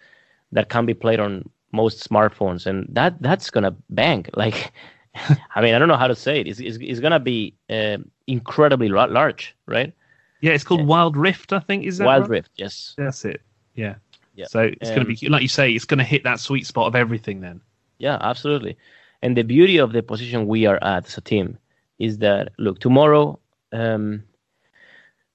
that 0.53 0.69
can 0.71 0.87
be 0.87 0.95
played 0.95 1.21
on 1.21 1.49
most 1.73 2.09
smartphones, 2.09 2.67
and 2.67 2.87
that 2.93 3.21
that's 3.21 3.51
gonna 3.51 3.77
bang. 3.91 4.25
Like, 4.35 4.73
I 5.55 5.61
mean, 5.63 5.75
I 5.75 5.79
don't 5.79 5.89
know 5.89 5.97
how 5.97 6.07
to 6.09 6.17
say 6.17 6.41
it. 6.41 6.47
It's 6.47 6.61
it's, 6.61 6.79
it's 6.81 7.01
gonna 7.01 7.21
be 7.21 7.55
uh, 7.71 7.99
incredibly 8.27 8.89
large, 8.89 9.57
right? 9.67 9.93
Yeah. 10.41 10.53
It's 10.53 10.65
called 10.65 10.81
Yeah. 10.81 10.87
Wild 10.87 11.17
Rift, 11.17 11.53
I 11.53 11.59
think. 11.61 11.85
Is 11.85 11.99
that 11.99 12.05
Wild 12.07 12.23
right? 12.23 12.31
Rift, 12.31 12.53
yes. 12.57 12.95
That's 12.97 13.25
it. 13.25 13.41
Yeah. 13.75 13.97
Yeah. 14.35 14.47
So 14.47 14.71
it's 14.81 14.91
going 14.91 15.05
to 15.05 15.11
Um, 15.11 15.17
be 15.21 15.29
like 15.29 15.43
you 15.43 15.49
say. 15.49 15.73
It's 15.73 15.85
going 15.85 15.99
to 15.99 16.05
hit 16.05 16.23
that 16.23 16.39
sweet 16.39 16.65
spot 16.65 16.87
of 16.87 16.95
everything. 16.95 17.41
Then. 17.41 17.61
Yeah, 17.99 18.19
absolutely. 18.21 18.77
And 19.21 19.37
the 19.37 19.43
beauty 19.43 19.79
of 19.79 19.93
the 19.93 20.01
position 20.03 20.47
we 20.47 20.65
are 20.67 20.79
at 20.81 21.07
as 21.07 21.19
a 21.19 21.21
team 21.21 21.59
is 21.99 22.19
that 22.19 22.53
look, 22.57 22.79
tomorrow 22.79 23.41
um, 23.73 24.23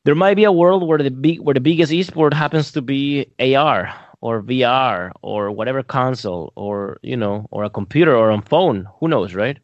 there 0.06 0.16
might 0.16 0.36
be 0.36 0.46
a 0.46 0.52
world 0.54 0.88
where 0.88 1.00
the 1.00 1.12
big 1.12 1.42
where 1.42 1.54
the 1.54 1.60
biggest 1.60 1.92
esport 1.92 2.34
happens 2.34 2.72
to 2.72 2.82
be 2.82 3.28
AR 3.40 3.94
or 4.24 4.42
VR 4.42 5.12
or 5.22 5.52
whatever 5.52 5.84
console 5.84 6.54
or 6.56 6.98
you 7.04 7.18
know 7.18 7.46
or 7.52 7.66
a 7.66 7.70
computer 7.70 8.16
or 8.16 8.32
on 8.32 8.42
phone. 8.42 8.88
Who 9.00 9.10
knows, 9.10 9.34
right? 9.34 9.58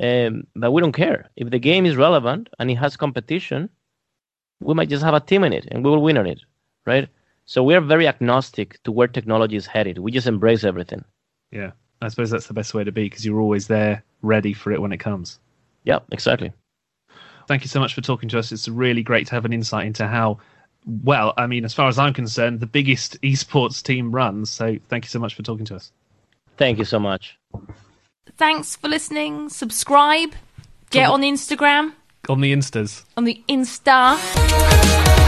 Um, 0.00 0.44
but 0.56 0.72
we 0.72 0.82
don't 0.82 1.00
care 1.04 1.30
if 1.36 1.50
the 1.50 1.60
game 1.60 1.86
is 1.86 1.94
relevant 1.94 2.48
and 2.58 2.68
it 2.68 2.74
has 2.74 2.96
competition. 2.96 3.70
We 4.60 4.74
might 4.74 4.88
just 4.88 5.04
have 5.04 5.14
a 5.14 5.20
team 5.20 5.44
in 5.44 5.52
it 5.52 5.68
and 5.70 5.84
we 5.84 5.90
will 5.90 6.02
win 6.02 6.18
on 6.18 6.26
it, 6.26 6.40
right? 6.84 7.08
So 7.44 7.62
we 7.62 7.76
are 7.76 7.80
very 7.80 8.08
agnostic 8.08 8.82
to 8.82 8.90
where 8.90 9.06
technology 9.06 9.54
is 9.54 9.66
headed. 9.66 9.98
We 9.98 10.10
just 10.10 10.26
embrace 10.26 10.64
everything. 10.64 11.04
Yeah. 11.52 11.70
I 12.00 12.08
suppose 12.08 12.30
that's 12.30 12.48
the 12.48 12.54
best 12.54 12.74
way 12.74 12.82
to 12.82 12.90
be 12.90 13.04
because 13.04 13.24
you're 13.24 13.40
always 13.40 13.68
there, 13.68 14.02
ready 14.22 14.52
for 14.52 14.72
it 14.72 14.82
when 14.82 14.92
it 14.92 14.98
comes. 14.98 15.38
Yeah, 15.84 16.00
exactly. 16.10 16.52
Thank 17.46 17.62
you 17.62 17.68
so 17.68 17.78
much 17.78 17.94
for 17.94 18.00
talking 18.00 18.28
to 18.30 18.38
us. 18.40 18.50
It's 18.50 18.68
really 18.68 19.04
great 19.04 19.28
to 19.28 19.34
have 19.36 19.44
an 19.44 19.52
insight 19.52 19.86
into 19.86 20.08
how 20.08 20.38
well, 20.86 21.32
I 21.36 21.46
mean, 21.46 21.64
as 21.64 21.74
far 21.74 21.88
as 21.88 21.98
I'm 21.98 22.12
concerned, 22.12 22.60
the 22.60 22.66
biggest 22.66 23.20
esports 23.22 23.82
team 23.82 24.12
runs. 24.12 24.50
So 24.50 24.76
thank 24.88 25.04
you 25.04 25.08
so 25.08 25.18
much 25.18 25.34
for 25.34 25.42
talking 25.42 25.64
to 25.66 25.76
us. 25.76 25.92
Thank 26.56 26.78
you 26.78 26.84
so 26.84 26.98
much. 26.98 27.38
Thanks 28.36 28.76
for 28.76 28.88
listening. 28.88 29.48
Subscribe. 29.48 30.32
Get 30.90 31.08
on 31.08 31.22
the 31.22 31.28
Instagram, 31.28 31.94
on 32.28 32.40
the 32.42 32.52
instas. 32.52 33.04
on 33.16 33.24
the 33.24 33.42
Insta. 33.48 35.20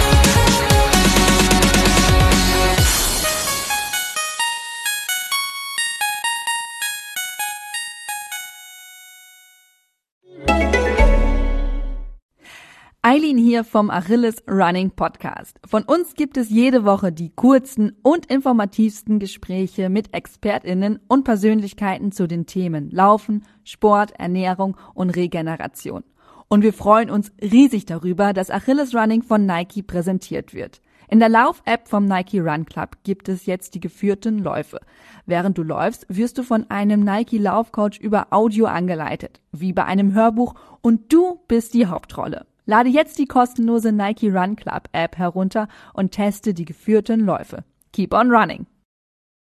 Eileen 13.14 13.38
hier 13.38 13.62
vom 13.62 13.90
Achilles 13.90 14.42
Running 14.50 14.90
Podcast. 14.90 15.60
Von 15.64 15.84
uns 15.84 16.14
gibt 16.14 16.36
es 16.36 16.50
jede 16.50 16.84
Woche 16.84 17.12
die 17.12 17.30
kurzen 17.30 17.96
und 18.02 18.26
informativsten 18.26 19.20
Gespräche 19.20 19.88
mit 19.88 20.12
ExpertInnen 20.12 20.98
und 21.06 21.22
Persönlichkeiten 21.22 22.10
zu 22.10 22.26
den 22.26 22.46
Themen 22.46 22.90
Laufen, 22.90 23.44
Sport, 23.62 24.18
Ernährung 24.18 24.76
und 24.94 25.10
Regeneration. 25.10 26.02
Und 26.48 26.64
wir 26.64 26.72
freuen 26.72 27.08
uns 27.08 27.30
riesig 27.40 27.86
darüber, 27.86 28.32
dass 28.32 28.50
Achilles 28.50 28.92
Running 28.96 29.22
von 29.22 29.46
Nike 29.46 29.84
präsentiert 29.84 30.52
wird. 30.52 30.80
In 31.08 31.20
der 31.20 31.28
Lauf-App 31.28 31.86
vom 31.86 32.06
Nike 32.06 32.40
Run 32.40 32.66
Club 32.66 32.96
gibt 33.04 33.28
es 33.28 33.46
jetzt 33.46 33.76
die 33.76 33.80
geführten 33.80 34.40
Läufe. 34.40 34.80
Während 35.24 35.56
du 35.56 35.62
läufst, 35.62 36.04
wirst 36.08 36.36
du 36.38 36.42
von 36.42 36.68
einem 36.68 37.04
Nike 37.04 37.38
Laufcoach 37.38 38.00
über 38.00 38.32
Audio 38.32 38.66
angeleitet, 38.66 39.40
wie 39.52 39.72
bei 39.72 39.84
einem 39.84 40.14
Hörbuch, 40.14 40.56
und 40.80 41.12
du 41.12 41.38
bist 41.46 41.74
die 41.74 41.86
Hauptrolle. 41.86 42.46
Lade 42.66 42.88
jetzt 42.88 43.18
die 43.18 43.26
kostenlose 43.26 43.92
Nike 43.92 44.30
Run 44.32 44.56
Club 44.56 44.88
App 44.92 45.18
herunter 45.18 45.68
und 45.92 46.12
teste 46.12 46.54
die 46.54 46.64
geführten 46.64 47.20
Läufe. 47.20 47.64
Keep 47.92 48.14
on 48.14 48.30
running! 48.30 48.66